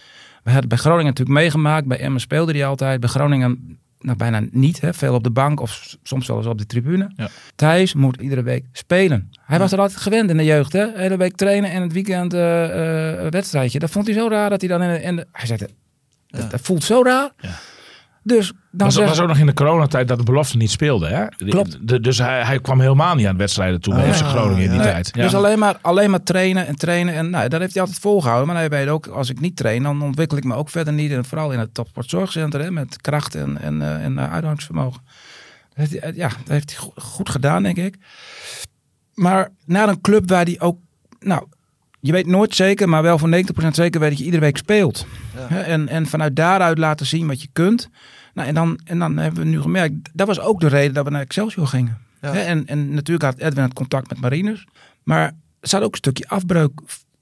[0.43, 1.87] we hadden bij Groningen natuurlijk meegemaakt.
[1.87, 3.01] Bij Emmen speelde hij altijd.
[3.01, 4.81] Bij Groningen nou, bijna niet.
[4.81, 7.11] Hè, veel op de bank of soms wel eens op de tribune.
[7.17, 7.29] Ja.
[7.55, 9.31] Thijs moet iedere week spelen.
[9.41, 10.73] Hij was er altijd gewend in de jeugd.
[10.73, 10.87] Hè?
[10.95, 13.79] Hele week trainen en het weekend eh, wedstrijdje.
[13.79, 15.03] Dat vond hij zo raar dat hij dan in de...
[15.03, 15.71] In de hij zei, dat,
[16.27, 17.31] dat, dat voelt zo raar.
[17.41, 17.51] Ja.
[18.27, 21.07] Dus dan was, zeg was ook nog in de coronatijd dat de belofte niet speelde.
[21.07, 21.27] Hè?
[21.49, 21.89] Klopt.
[21.89, 24.79] de- dus hij, hij kwam helemaal niet aan wedstrijden toe bij Ah, Groningen in die
[24.79, 24.85] ja.
[24.85, 25.11] tijd.
[25.12, 25.22] Ja.
[25.22, 27.14] Dus alleen maar, alleen maar trainen en trainen.
[27.14, 28.47] En nou, dat heeft hij altijd volgehouden.
[28.47, 31.12] Maar hij weet ook, als ik niet train, dan ontwikkel ik me ook verder niet.
[31.12, 35.01] En vooral in het topsportzorgcentrum, met kracht en, en, eh, en eh, uithoudingsvermogen.
[35.05, 37.97] Dat heeft hij, eh, ja, dat heeft hij go- goed gedaan, denk ik.
[39.14, 40.79] Maar naar een club waar hij ook,
[41.20, 41.47] nou,
[42.07, 45.07] je weet nooit zeker, maar wel voor 90% zeker weet dat je iedere week speelt.
[45.49, 47.89] En, en vanuit daaruit laten zien wat je kunt.
[48.35, 51.05] Nou, en, dan, en dan hebben we nu gemerkt, dat was ook de reden dat
[51.05, 51.99] we naar Excelsior gingen.
[52.21, 52.33] Ja.
[52.35, 54.67] En, en natuurlijk had Edwin het contact met Mariners.
[55.03, 55.23] Maar
[55.61, 56.29] er zat ook een stukje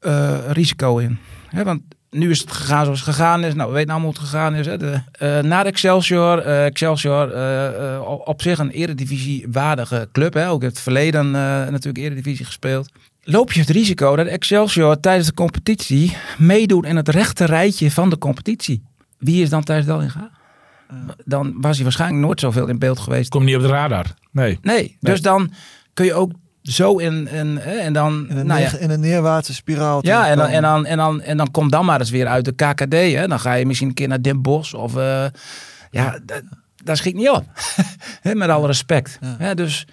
[0.00, 1.18] afbreukrisico in.
[1.48, 3.54] Hè, want nu is het gegaan zoals het gegaan is.
[3.54, 4.66] Nou, we weten allemaal hoe het gegaan is.
[4.66, 4.76] Hè.
[4.78, 6.38] De, eh, naar Excelsior.
[6.38, 10.34] eh, Excelsior eh, eh, op- zich een eredivisie-waardige club.
[10.34, 10.48] Hè.
[10.48, 11.32] Ook in het verleden eh,
[11.68, 12.90] natuurlijk eredivisie gespeeld.
[13.24, 18.10] Loop je het risico dat Excelsior tijdens de competitie meedoet in het rechte rijtje van
[18.10, 18.82] de competitie.
[19.18, 20.30] Wie is dan Thijs Dallinga?
[21.24, 23.30] Dan was hij waarschijnlijk nooit zoveel in beeld geweest.
[23.30, 24.06] Komt niet op de radar.
[24.30, 24.58] Nee.
[24.62, 25.52] Nee, dus dan
[25.94, 30.06] kun je ook zo in, en dan, In een, nou ja, in een neerwaartse spiraal.
[30.06, 32.44] ja, en dan, en, dan, en, dan, en dan kom dan maar eens weer uit
[32.44, 32.92] de KKD.
[32.92, 33.28] Hè.
[33.28, 35.26] Dan ga je misschien een keer naar Den Bosch of eh,
[35.90, 36.42] ja, dat,
[36.84, 37.44] dat schiet niet op.
[38.22, 39.18] Hè, Met alle respect.
[39.38, 39.54] Ja.
[39.54, 39.86] Dus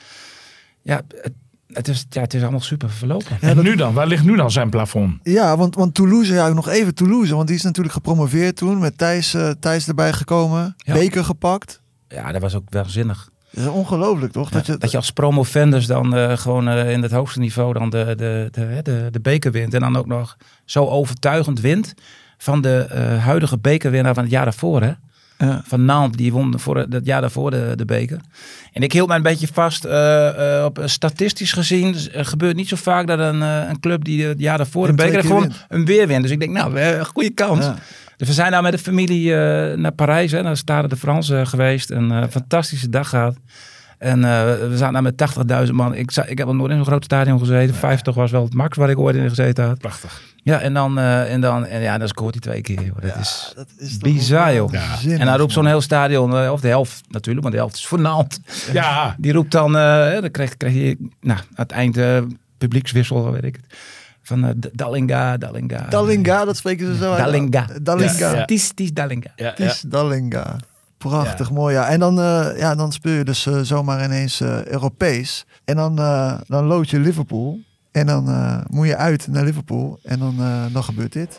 [0.82, 1.34] ja het,
[1.74, 3.38] het, is, ja, het is allemaal super verlopen.
[3.42, 3.94] en nu dan?
[3.94, 5.20] Waar ligt nu dan zijn plafond?
[5.24, 7.36] Ja, want, want Toulouse, ja, nog even Toulouse.
[7.36, 8.80] Want die is natuurlijk gepromoveerd toen.
[8.80, 10.74] Met Thijs, eh, Thijs erbij gekomen.
[10.78, 10.94] Ja.
[10.94, 11.82] Beker gepakt.
[12.08, 13.30] Ja, dat was ook waanzinnig.
[13.52, 14.50] Dat is ongelooflijk, toch?
[14.50, 17.74] Ja, dat je, dat je als promovendus dan eh, gewoon eh, in het hoogste niveau
[17.74, 19.74] dan de, de, de, hè, de, de beker wint.
[19.74, 21.94] En dan ook nog zo overtuigend wint
[22.38, 24.82] van de eh, huidige bekerwinnaar van het jaar daarvoor.
[24.82, 24.92] Hè?
[25.48, 25.62] Ja.
[25.66, 28.20] Van Nantes, die won voor het jaar daarvoor de, de beker.
[28.74, 31.92] En ik hield mij een beetje vast eh, eh, op eh, statistisch gezien.
[31.92, 34.94] dus Er gebeurt niet zo vaak dat een, een club die het jaar daarvoor de
[34.94, 36.22] beker gewonnen, een weer wint.
[36.22, 37.66] Dus ik denk, nou, een goede kans.
[37.66, 37.76] Ja.
[38.18, 39.36] Dus we zijn daar met de familie
[39.76, 41.90] naar Parijs, hè, naar Stade de France eh, geweest.
[41.90, 43.36] Een fantastische dag gehad.
[44.00, 45.94] En eh, we zaten daar met 80.000 man.
[45.96, 47.76] Ik, ik heb nog nooit in zo'n groot stadion gezeten.
[47.76, 49.78] 50 was wel het max waar ik ooit in gezeten had.
[49.78, 50.22] Prachtig.
[50.44, 52.84] Ja, en dan, eh, en dan, en ja, dan scoort hij twee keer.
[52.86, 52.96] joh.
[53.02, 54.74] Dat is Dat is toch bizar, joh.
[55.08, 57.88] en dan roept zo'n heel stadion, eh, of de helft natuurlijk, want de helft is
[57.88, 58.40] voor Nantes.
[58.74, 59.16] Ja.
[59.18, 61.98] Die roept dan, eh, dan krijg, krijg je nou, aan het eind
[62.58, 63.78] publiekswissel, weet ik het.
[64.22, 65.86] Van eh, D- Dallinga, Dallinga.
[65.90, 67.18] Dallinga, dat spreken ze zo uit.
[67.24, 67.66] Dallinga.
[67.82, 68.14] Dallinga.
[68.18, 68.40] Ja, ja.
[68.40, 69.30] Het is, het is Dallinga.
[69.36, 70.56] Ja, Het is Dallinga.
[71.08, 71.88] Prachtig, mooi ja.
[71.88, 75.46] En dan, eh, ja, dan speel je dus eh, zomaar ineens eh, Europees.
[75.66, 77.60] En dan, eh, dan lood je Liverpool.
[77.92, 80.00] En dan eh, moet je uit naar Liverpool.
[80.04, 81.32] En dan, eh, dan gebeurt dit.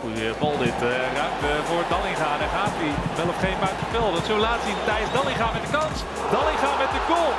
[0.00, 0.78] Goeie bal dit.
[0.88, 0.88] eh,
[1.18, 2.30] ruimte voor Dallinga.
[2.42, 2.92] Daar gaat hij.
[3.18, 4.06] Wel of geen buitenspel.
[4.16, 4.78] Dat zo laat zien.
[4.88, 5.96] Thijs Dallinga met de kans.
[6.34, 7.32] Dallinga met de goal.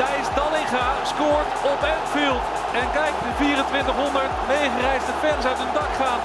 [0.00, 2.44] Thijs Dallinga scoort op Anfield.
[2.80, 6.20] En kijk, de 2400 meegereisde fans uit hun dak gaan.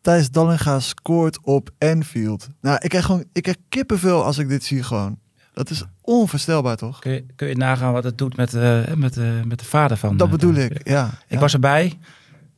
[0.00, 2.48] Thijs Dallinga scoort op Anfield.
[2.60, 5.18] Nou, ik krijg gewoon ik krijg kippenvel als ik dit zie gewoon.
[5.52, 6.98] Dat is onvoorstelbaar, toch?
[6.98, 9.96] Kun je, kun je nagaan wat het doet met, eh, met, eh, met de vader
[9.96, 10.16] van...
[10.16, 11.10] Dat eh, bedoel ik, ja.
[11.28, 11.98] Ik was erbij.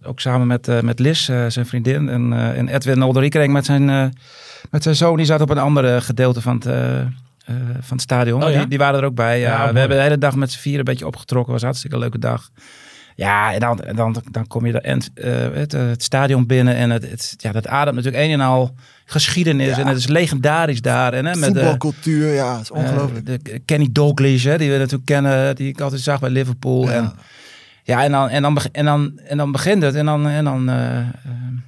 [0.02, 2.08] Ook samen met, eh, met Liz, eh, zijn vriendin.
[2.08, 4.06] En, eh, en Edwin Olderiekerink met zijn, eh,
[4.70, 5.16] met zijn zoon.
[5.16, 7.06] Die zat op een andere gedeelte van het, eh, eh,
[7.80, 8.42] van het stadion.
[8.44, 8.58] Oh, ja?
[8.58, 9.40] die, die waren er ook bij.
[9.40, 11.52] Ja, Ja, we hebben de hele dag met z'n vieren een beetje opgetrokken.
[11.52, 12.50] was een hartstikke leuke dag.
[13.14, 16.46] Ja, en dan, en dan, dan kom je de end, eh, het, eh, het stadion
[16.46, 16.74] binnen.
[16.74, 19.76] En het, het, ja, dat ademt natuurlijk een en al geschiedenis.
[19.76, 19.78] Ja.
[19.78, 21.12] En het is legendarisch daar.
[21.12, 23.28] En, hè, met de, Voetbalcultuur, ja, het is ongelooflijk.
[23.28, 26.82] eh, de Kenny Dalglish, hè, die we natuurlijk kennen, die ik altijd zag bij Liverpool.
[26.82, 26.92] Ja.
[26.92, 27.12] En,
[27.84, 29.94] ja, en dan, en, dan, en, dan, en dan begint het.
[29.94, 31.06] En dan, en dan eh, eh,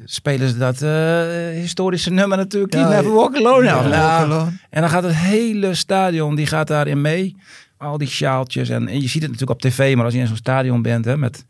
[0.05, 2.74] spelen ze dat eh, historische nummer natuurlijk.
[2.74, 3.64] Ja, Never Walk Alone.
[3.64, 4.26] Ja.
[4.26, 7.36] Nou, en dan gaat het hele stadion, die gaat daarin mee.
[7.85, 8.68] Al die sjaaltjes.
[8.68, 11.05] En, en je ziet het natuurlijk op tv, maar als je in zo'n stadion bent,
[11.05, 11.45] hè, met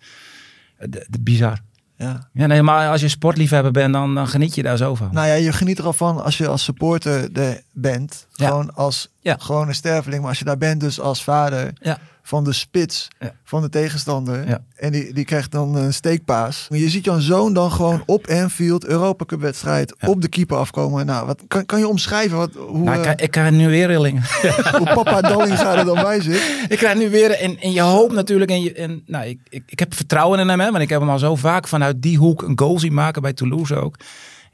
[0.79, 1.59] de, de bizar.
[1.97, 2.29] Ja.
[2.33, 5.09] Ja, nee, maar als je sportliefhebber bent, dan, dan geniet je daar zo van.
[5.13, 8.27] Nou ja, je geniet er al van als je als supporter er bent.
[8.37, 8.47] Ja.
[8.49, 9.37] Gewoon als Ja.
[9.39, 10.21] gewone sterveling.
[10.21, 11.99] Maar als je daar bent dus als vader Ja.
[12.23, 13.09] van de spits
[13.45, 14.61] van de tegenstander.
[14.77, 16.67] En die, die krijgt dan een steekpaas.
[16.71, 20.57] Maar je ziet jouw zoon dan gewoon op Anfield, Europa Cup wedstrijd, op de keeper
[20.57, 21.07] afkomen.
[21.07, 23.69] Nou, wat kan, kan je omschrijven wat, hoe, Nou, ik, eh, krijg- ik krijg nu
[23.69, 24.23] weer rillingen.
[24.79, 26.43] hoe papa Dallinga er dan bij zit?
[26.69, 29.63] Ik krijg nu weer, en, en je hoopt natuurlijk, en, je, en nou, ik, ik,
[29.67, 32.19] ik heb vertrouwen in hem, hè, want ik heb hem al zo vaak vanuit die
[32.19, 33.97] hoek een goal zien maken bij Toulouse ook.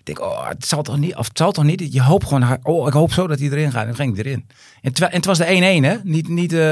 [0.01, 2.59] Ik denk, oh, het zal toch niet, of het zal toch niet, je hoopt gewoon,
[2.63, 3.81] oh, ik hoop zo dat hij erin gaat.
[3.81, 4.47] En dan ging hij erin.
[4.83, 5.45] En, terwijl- en het was de
[5.81, 5.97] 1-1, hè?
[6.11, 6.67] Niet, niet eh, Nee.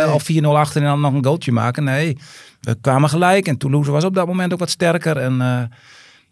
[0.00, 1.84] eh, al 4-0 achter en dan nog een goaltje maken.
[1.84, 2.18] Nee,
[2.60, 5.16] we kwamen gelijk en Toulouse was op dat moment ook wat sterker.
[5.16, 5.62] En eh,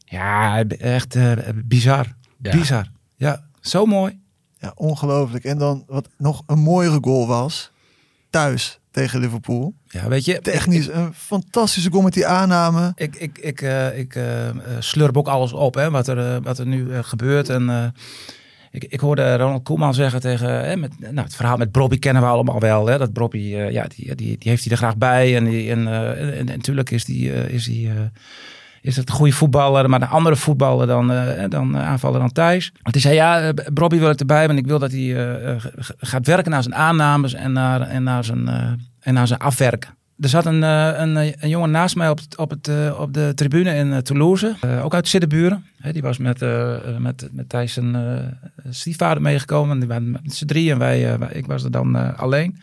[0.05, 1.17] ja, echt
[1.65, 2.07] bizar.
[2.43, 2.51] Ja.
[2.57, 2.87] Bizar.
[3.17, 4.21] Ja, zo mooi.
[4.59, 5.45] Ja, ongelooflijk.
[5.45, 7.71] En dan wat nog een mooiere goal was,
[8.31, 9.75] thuis tegen Liverpool.
[9.93, 12.93] Ja, weet je, Technisch een fantastische goal met die aanname.
[12.95, 16.59] Ik, ik, ik, eh, ik eh, eh, slurp ook alles op, hè, wat, er, wat
[16.59, 17.49] er nu gebeurt.
[17.49, 17.95] En
[18.71, 20.65] ik, ik hoorde Ronald Koeman zeggen tegen...
[20.65, 22.87] Hè, met, nou, het verhaal met Brobby kennen we allemaal wel.
[22.87, 25.37] Hè, dat Brobby, eh, ja, die, die, die heeft hij er graag bij.
[25.37, 25.87] En, die, en,
[26.17, 27.33] en, en natuurlijk is die...
[27.33, 27.91] is die
[28.81, 32.73] is het een goede voetballer, maar een andere voetballer dan, eh, dan aanvaller dan Thijs.
[32.83, 35.17] Want hij zei, ja, Brobby wil ik erbij, want ik wil dat hij
[35.99, 38.49] gaat werken naar zijn aannames en naar, en naar, zijn,
[39.03, 39.95] en naar zijn afwerken.
[40.23, 43.15] Er zat een, eh, een, eh, een jongen naast mij op, op, het, eh, op
[43.15, 45.65] de tribune in Toulouse, ook uit Siddeburen.
[45.93, 46.41] Die was met,
[46.99, 48.17] met, met Thijs eh,
[48.71, 49.73] stiefvader meegekomen.
[49.73, 52.61] En Die waren met z'n drie en wij, ik was er dan alleen.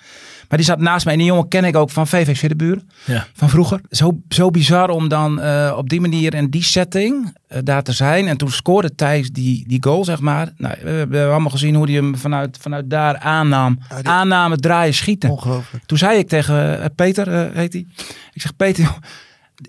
[0.50, 3.28] Maar die zat naast mij en die jongen ken ik ook van VV Siddeburen Ja.
[3.34, 3.82] van vroeger.
[3.90, 7.92] Zo, zo bizar om dan eh, op die manier en die setting eh, daar te
[7.92, 8.28] zijn.
[8.28, 10.52] En toen scoorde Thijs die, die goal, zeg maar.
[10.58, 13.80] Nou, we hebben allemaal gezien hoe hij hem vanuit, vanuit daar aannam.
[13.90, 15.30] Ja, die- Aannamen, draaien, schieten.
[15.30, 15.84] Ongelooflijk.
[15.86, 17.86] Toen zei ik tegen eh, Peter, eh, heet hij.
[18.34, 18.98] Ik zeg, Peter, joh,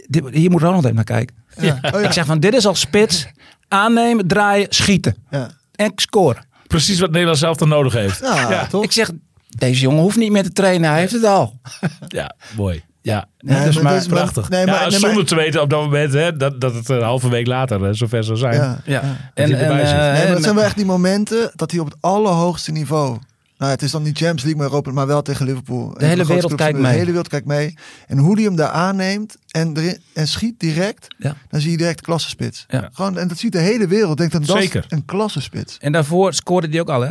[0.09, 1.37] dit, hier moet Ronald even naar kijken.
[1.61, 1.79] Ja.
[1.83, 1.99] Oh, ja.
[2.07, 3.27] Ik zeg van, dit is al spits.
[3.69, 5.17] Aannemen, draaien, schieten.
[5.31, 5.51] Ja.
[5.75, 6.45] En scoren.
[6.67, 8.21] Precies wat Nederland zelf dan nodig heeft.
[8.21, 8.67] Ja, Ja.
[8.67, 8.85] toch?
[8.85, 9.11] Ik zeg,
[9.59, 10.91] deze jongen hoeft niet meer te trainen.
[10.91, 11.61] Hij heeft het al.
[12.09, 12.83] Ja, mooi.
[13.03, 14.49] Ja, Nee, dus maar, dit is maar- prachtig.
[14.49, 16.89] Nee, maar, ja, nee, maar- zonder te weten op dat moment hè, dat, dat het
[16.89, 18.55] een halve week later eh, zover zou zijn.
[18.55, 18.81] ja.
[18.85, 19.01] ja.
[19.01, 21.81] hij En, en, eh, Nee, maar en- dat zijn wel echt die momenten dat hij
[21.81, 23.19] op het allerhoogste niveau.
[23.59, 25.91] Nou, het is dan niet Champions League, maar Europa, maar wel tegen Liverpool.
[25.97, 26.97] Van hele wereld kijkt van De mee.
[26.97, 27.75] hele wereld kijkt mee.
[28.07, 31.35] En hoe hij hem daar aanneemt en, erin, en schiet direct, Ja.
[31.49, 32.65] dan zie je direct klassespits.
[32.69, 32.89] Ja.
[32.93, 34.17] Gewoon, en dat ziet de hele wereld.
[34.17, 34.85] Denkt dan, dat is Zeker.
[34.89, 35.77] een klassespits.
[35.79, 37.11] en daarvoor scoorde hij ook al, hè?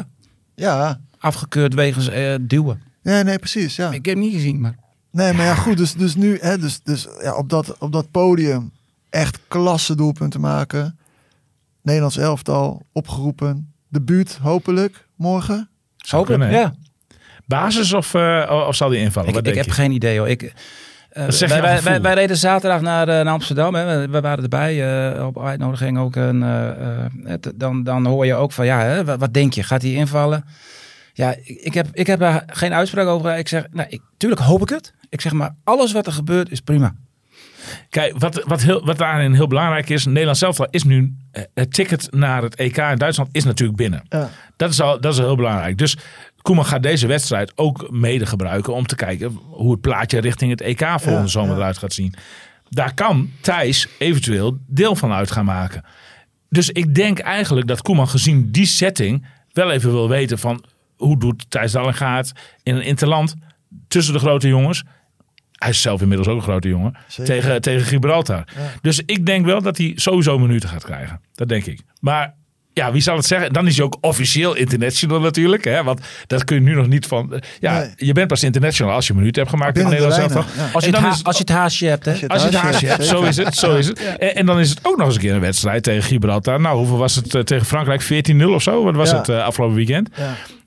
[0.60, 2.82] Ja, Afgekeurd wegens eh, duwen.
[3.02, 3.76] ja nee, precies.
[3.76, 3.88] Ja.
[3.92, 4.76] Ik heb hem niet gezien, maar...
[5.12, 5.78] Nee, maar ja, goed.
[5.78, 8.72] Dus, dus nu, hè, dus, dus ja, op, dat, op dat podium
[9.10, 10.98] echt klasse doelpunten maken.
[11.82, 13.74] Nederlands elftal opgeroepen.
[13.88, 15.70] De buurt hopelijk morgen.
[15.98, 16.74] Zou Hopelijk, ja.
[17.46, 19.30] Basis of, eh, of zal die invallen?
[19.30, 19.82] Ik, Wat ik denk heb je?
[19.82, 20.30] geen idee, hoor.
[20.30, 20.54] Ik,
[21.10, 23.76] zeg je wij, wij, wij, wij reden zaterdag naar, eh, naar Amsterdam.
[23.76, 24.00] Hè.
[24.00, 25.12] We, we waren erbij.
[25.16, 26.16] eh, op uitnodiging ook.
[26.16, 29.64] Eh, eh, het- dan, dan hoor je ook van, ja, hè, wat, wat denk je?
[29.64, 30.46] Gaat hij invallen?
[31.14, 33.38] Ja, ik, ik, heb, ik heb daar geen uitspraak over.
[33.38, 34.94] Ik zeg, nou, ik, tuurlijk hoop ik het.
[35.10, 36.96] Ik zeg maar, alles wat er gebeurt is prima.
[37.90, 40.06] Kijk, wat, wat, heel, wat daarin heel belangrijk is.
[40.06, 41.14] Nederland zelf is nu.
[41.32, 44.02] eh, Het ticket naar het EK in Duitsland is natuurlijk binnen.
[44.10, 44.30] Ja.
[44.56, 45.78] Dat is, al, dat is heel belangrijk.
[45.78, 45.98] Dus
[46.42, 50.62] Koeman gaat deze wedstrijd ook mede gebruiken om te kijken hoe het plaatje richting het
[50.62, 51.56] EK volgende Ja, zomer ja.
[51.56, 52.14] eruit gaat zien.
[52.70, 55.84] Daar kan Thijs eventueel deel van uit gaan maken.
[56.50, 60.64] Dus ik denk eigenlijk dat Koeman gezien die setting wel even wil weten van
[60.96, 62.32] hoe doet Thijs Dallinga het
[62.64, 63.36] in een interland
[63.88, 64.84] tussen de grote jongens.
[65.52, 66.98] Hij is zelf inmiddels ook een grote jongen.
[67.08, 67.34] Zeker.
[67.34, 68.44] Tegen, tegen Gibraltar.
[68.56, 68.72] Ja.
[68.82, 71.22] Dus ik denk wel dat hij sowieso minuten gaat krijgen.
[71.34, 71.82] Dat denk ik.
[72.00, 72.36] Maar
[72.80, 73.54] ja, wie zal het zeggen?
[73.54, 75.64] Dan is hij ook officieel international natuurlijk.
[75.64, 75.84] Hè?
[75.84, 77.42] Want dat kun je nu nog niet van...
[77.60, 77.90] Ja, Nee.
[77.96, 80.46] je bent pas international als je een minuut hebt gemaakt in Binnen Nederland zelf.
[80.58, 80.70] ja.
[80.74, 82.12] Als je, het is- als je het haasje hebt, hè?
[82.12, 83.56] Als je het Als je het haasje hebt, zo is het.
[83.56, 84.18] Zo is het.
[84.18, 86.60] En, en dan is het ook nog eens een keer een wedstrijd tegen Gibraltar.
[86.62, 88.04] Nou, hoeveel was het eh, tegen Frankrijk?
[88.04, 88.84] 14-0 of zo?
[88.84, 89.18] Wat was Ja.
[89.18, 90.10] het eh, afgelopen weekend?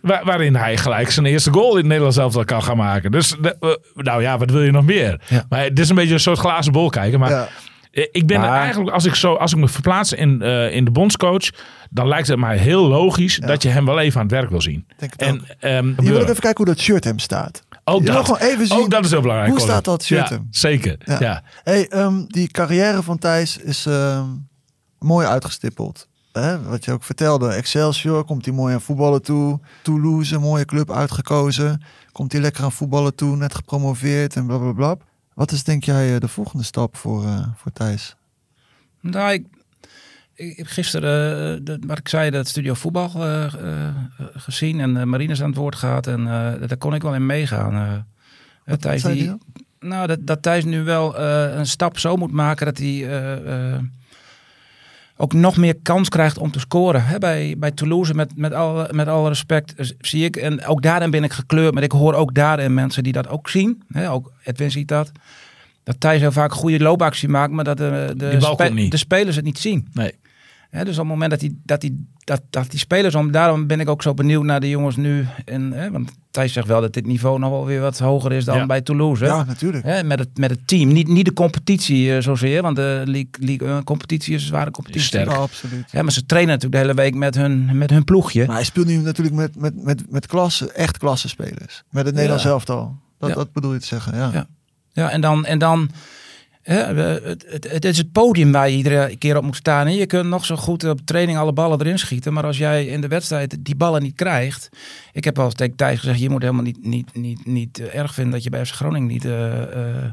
[0.00, 3.10] Waar- waarin hij gelijk zijn eerste goal in het Nederlands elftal kan gaan maken.
[3.10, 5.20] Dus, eh, nou ja, wat wil je nog meer?
[5.28, 5.44] Ja.
[5.48, 7.18] Maar het is een beetje een soort glazen bol kijken.
[7.20, 7.48] Maar Ja.
[7.92, 10.84] Ik ben er Maar- eigenlijk, als ik, zo, als ik me verplaats in, eh, in
[10.84, 11.50] de bondscoach,
[11.90, 14.60] dan lijkt het mij heel logisch dat je hem wel even aan het werk wil
[14.60, 14.86] zien.
[14.96, 15.46] Denk het En, ook.
[15.58, 17.62] ehm, Je wil ook even kijken hoe dat shirt hem staat.
[17.84, 19.50] ook wil dat, gewoon even zien- ook dat is heel belangrijk.
[19.50, 20.46] Hoe staat dat shirt Ja, hem?
[20.50, 21.16] Zeker, Ja.
[21.20, 21.42] ja.
[21.62, 24.24] Hey, ehm, die carrière van Thijs is ehm,
[24.98, 26.08] mooi uitgestippeld.
[26.32, 26.62] Hè?
[26.62, 29.60] Wat je ook vertelde, Excelsior komt hij mooi aan voetballen toe.
[29.82, 31.82] Toulouse, een mooie club uitgekozen.
[32.12, 34.96] Komt hij lekker aan voetballen toe, net gepromoveerd en blablabla.
[35.34, 38.16] Wat is denk jij eh, de volgende stap voor, eh, voor Thijs?
[39.00, 39.46] Nou, ik,
[40.34, 43.08] ik heb gisteren, de, wat ik zei, dat studio voetbal
[44.34, 46.06] gezien en uh, Marines aan het woord gehad.
[46.06, 46.24] En
[46.66, 48.04] daar kon ik wel in meegaan.
[48.64, 49.34] Eh, Thijs, zei die,
[49.80, 53.06] nou, dat, dat Thijs nu wel een stap zo moet maken dat hij
[55.16, 57.04] ook nog meer kans krijgt om te scoren.
[57.18, 60.36] Bij, bij Toulouse, met, met, al, met alle respect, eh, zie ik.
[60.36, 63.48] En ook daarin ben ik gekleurd, maar ik hoor ook daarin mensen die dat ook
[63.48, 63.82] zien.
[64.08, 65.12] Ook Edwin ziet dat.
[65.84, 69.44] Dat Thijs heel vaak goede loopactie maakt, maar dat de, de, spe- de spelers het
[69.44, 69.88] niet zien.
[69.92, 70.12] Nee.
[70.72, 73.66] Hè, dus op het moment dat die, dat die, dat, dat die spelers om, daarom
[73.66, 75.26] ben ik ook zo benieuwd naar de jongens nu.
[75.44, 78.44] En, hè, want Thijs zegt wel dat dit niveau nog wel weer wat hoger is
[78.44, 78.66] dan Ja.
[78.66, 79.24] bij Toulouse.
[79.24, 79.30] Hè?
[79.30, 79.84] Ja, natuurlijk.
[79.84, 80.92] Hè, met, het, met het team.
[80.92, 84.70] Niet, niet de competitie eh, zozeer, want de League, League 1 competitie is een zware
[84.70, 85.06] competitie.
[85.06, 85.30] Sterk.
[85.30, 85.90] Ja, absoluut.
[85.90, 88.46] Ja, maar ze trainen natuurlijk de hele week met hun, met hun ploegje.
[88.46, 91.82] Maar hij speelt nu natuurlijk met, met, met, met klasse, echt klasse spelers.
[91.90, 92.96] Met het Nederlands elftal.
[93.18, 93.34] Dat, Ja.
[93.34, 94.30] dat bedoel je te zeggen, ja.
[94.32, 94.46] Ja.
[94.92, 95.90] Ja, en dan, en dan
[96.62, 96.94] hè,
[97.68, 99.86] het, is het podium waar je iedere keer op moet staan.
[99.86, 102.32] En je kunt nog zo goed op training alle ballen erin schieten.
[102.32, 104.68] Maar als jij in de wedstrijd die ballen niet krijgt.
[105.12, 108.14] Ik heb al tegen Thijs gezegd, je moet helemaal niet, niet, niet, niet eh, erg
[108.14, 110.10] vinden dat je bij FC Groningen niet eh, eh,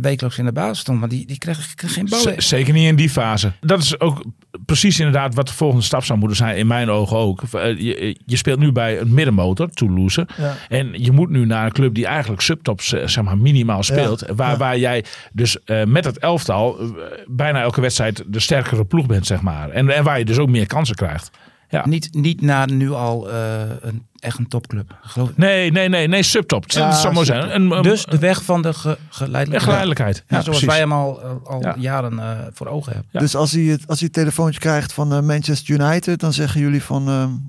[0.00, 1.00] wekelijks in de basis stond.
[1.00, 2.42] Maar die, die kreeg, kreeg geen ballen.
[2.42, 3.52] Z- Zeker niet in die fase.
[3.60, 4.24] Dat is ook
[4.66, 7.42] precies inderdaad wat de volgende stap zou moeten zijn, in mijn ogen ook.
[7.42, 10.28] Eh, Je, je speelt nu bij een middenmotor, Toulouse.
[10.36, 10.54] Ja.
[10.68, 14.24] En je moet nu naar een club die eigenlijk subtops eh, zeg maar, minimaal speelt.
[14.36, 14.56] Waar, ja.
[14.56, 16.86] waar jij dus eh, met het elftal eh,
[17.26, 19.70] bijna elke wedstrijd de sterkere ploeg bent, zeg maar.
[19.70, 21.30] En, en waar je dus ook meer kansen krijgt.
[21.68, 21.86] Ja.
[21.86, 24.98] Niet, niet na nu al eh, een, echt een topclub.
[25.02, 25.36] Geloof ik.
[25.36, 26.70] Nee, nee, nee, nee, subtop.
[26.70, 27.54] Ja, dat zou mooi zijn.
[27.54, 30.16] Een, een, Dus de weg van de ge, geleidelijkheid.
[30.16, 30.66] Ja, Ja, zoals precies.
[30.66, 31.74] wij hem al, eh, al Ja.
[31.78, 33.10] jaren eh, voor ogen hebben.
[33.12, 33.20] Ja.
[33.20, 36.60] Dus als hij, het, als hij het telefoontje krijgt van eh, Manchester United, dan zeggen
[36.60, 37.04] jullie van,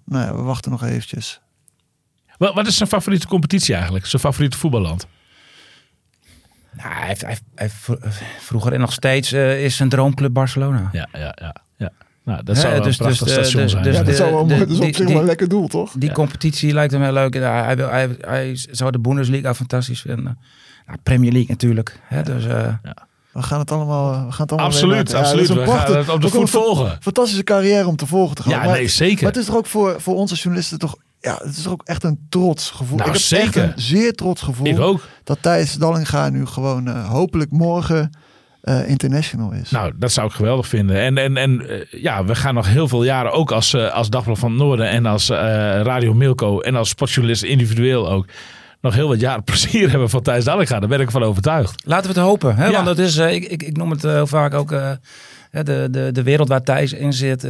[0.05, 1.41] nou ja, we wachten nog eventjes.
[2.37, 4.05] Wat, wat is zijn favoriete competitie eigenlijk?
[4.05, 5.07] Zijn favoriete voetballand?
[6.71, 7.97] Nou, hij heeft, hij heeft, hij heeft vro-
[8.39, 10.89] vroeger en nog steeds is zijn droomclub Barcelona.
[10.91, 11.55] Ja, ja, ja.
[12.25, 12.31] Ja.
[12.31, 13.83] Nou, dat zou wel dus- een prachtig dus de- station dus- zijn.
[13.83, 13.99] dus ja.
[13.99, 15.91] de- dat zou wel dat is die- op zich wel een lekker doel, toch?
[15.97, 17.33] Die competitie lijkt hem heel leuk.
[17.33, 20.37] Ja, hij, wil, hij, hij zou de Bundesliga fantastisch vinden.
[20.87, 21.99] Nou, Premier League natuurlijk.
[22.03, 22.73] Hè, dus, eh,
[23.33, 25.13] We gaan het allemaal, eh, we gaan het allemaal Absoluut, meemaken.
[25.13, 25.41] Ja, absoluut.
[25.49, 26.97] is We een gaan prachtig- het op de ook voet fa- volgen.
[27.01, 28.51] Fantastische carrière om te volgen te gaan.
[28.51, 29.23] Ja, maar, nee, zeker.
[29.23, 31.81] Maar het is toch ook voor, voor onze journalisten toch, ja, het is toch ook
[31.85, 32.97] echt een trots gevoel.
[32.97, 33.45] Nou, ik heb zeker.
[33.63, 35.01] echt een zeer trots gevoel Ik ook.
[35.23, 38.09] dat Thijs Dallinga nu gewoon eh, hopelijk morgen
[38.65, 39.69] eh, international is.
[39.71, 40.99] Nou, dat zou ik geweldig vinden.
[41.01, 44.09] En, en, en eh, ja, we gaan nog heel veel jaren ook als, eh, als
[44.09, 45.37] Dagblad van het Noorden en als eh,
[45.81, 48.25] Radio Milko en als sportjournalist individueel ook
[48.81, 50.79] nog heel wat jaren plezier hebben van Thijs Dallinga.
[50.79, 51.83] Daar ben ik van overtuigd.
[51.85, 52.55] laten we het hopen.
[52.55, 52.65] Hè?
[52.65, 52.71] Ja.
[52.71, 54.71] Want dat is, ik, ik, ik noem het heel vaak ook...
[54.71, 54.91] eh,
[55.51, 57.43] hè, de, de, de wereld waar Thijs in zit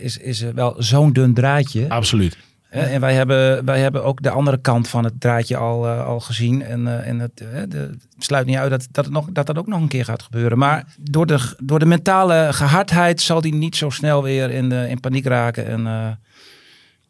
[0.00, 1.88] is, is wel zo'n dun draadje.
[1.88, 2.36] Absoluut.
[2.74, 6.20] En wij hebben, wij hebben ook de andere kant van het draadje al, eh, al
[6.20, 6.62] gezien.
[6.62, 9.58] En, eh, en het, eh, de, het sluit niet uit dat dat, nog, dat dat
[9.58, 10.58] ook nog een keer gaat gebeuren.
[10.58, 14.86] Maar door de, door de mentale gehardheid zal hij niet zo snel weer in, de,
[14.88, 15.66] in paniek raken.
[15.66, 16.18] En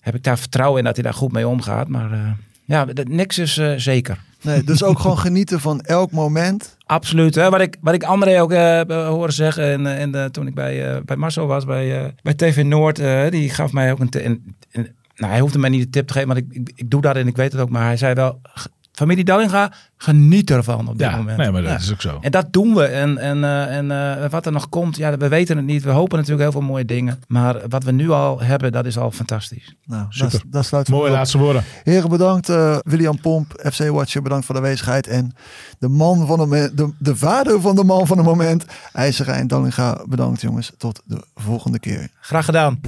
[0.01, 1.89] heb ik daar vertrouwen in dat hij daar goed mee omgaat.
[1.89, 4.19] Maar ja, niks is zeker.
[4.43, 6.77] Nee, dus ook gewoon genieten van elk moment.
[6.87, 7.35] Absoluut.
[7.35, 7.51] Hè?
[7.51, 8.53] Wat, ik, wat ik André ook
[8.89, 13.51] horen zeggen en, en, toen ik bij, bij Marcel was, bij, bij TV Noord, die
[13.51, 16.47] gaf mij ook een nou, hij hoefde mij niet de tip te geven, want ik,
[16.51, 17.71] ik, ik doe dat en ik weet het ook.
[17.71, 21.39] Maar hij zei wel, "G- familie Dallinga, geniet ervan op dit Ja, moment.
[21.39, 21.77] nee, maar dat Ja.
[21.77, 22.19] is ook zo.
[22.21, 22.85] En dat doen we.
[22.85, 23.91] En, en, eh, en
[24.23, 25.83] eh, wat er nog komt, ja, we weten het niet.
[25.83, 27.19] We hopen natuurlijk heel veel mooie dingen.
[27.27, 29.75] Maar wat we nu al hebben, dat is al fantastisch.
[29.87, 30.31] Nou, Super.
[30.33, 31.65] dat, dat sluit Mooie laatste woorden.
[31.83, 32.49] Heren, bedankt.
[32.49, 35.07] eh, William Pomp, FC Watcher, bedankt voor de aanwezigheid.
[35.07, 35.33] En
[35.79, 40.01] de man van de, de, de vader van de man van het moment, IJzerijn Dallinga,
[40.09, 40.73] bedankt jongens.
[40.79, 42.09] Tot de volgende keer.
[42.21, 42.81] Graag gedaan.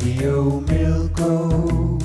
[0.00, 1.98] Radio Milko.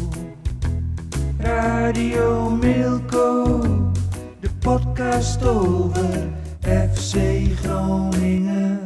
[1.39, 3.61] Radio Milko.
[4.41, 6.27] De podcast over
[6.61, 8.84] FC Groningen.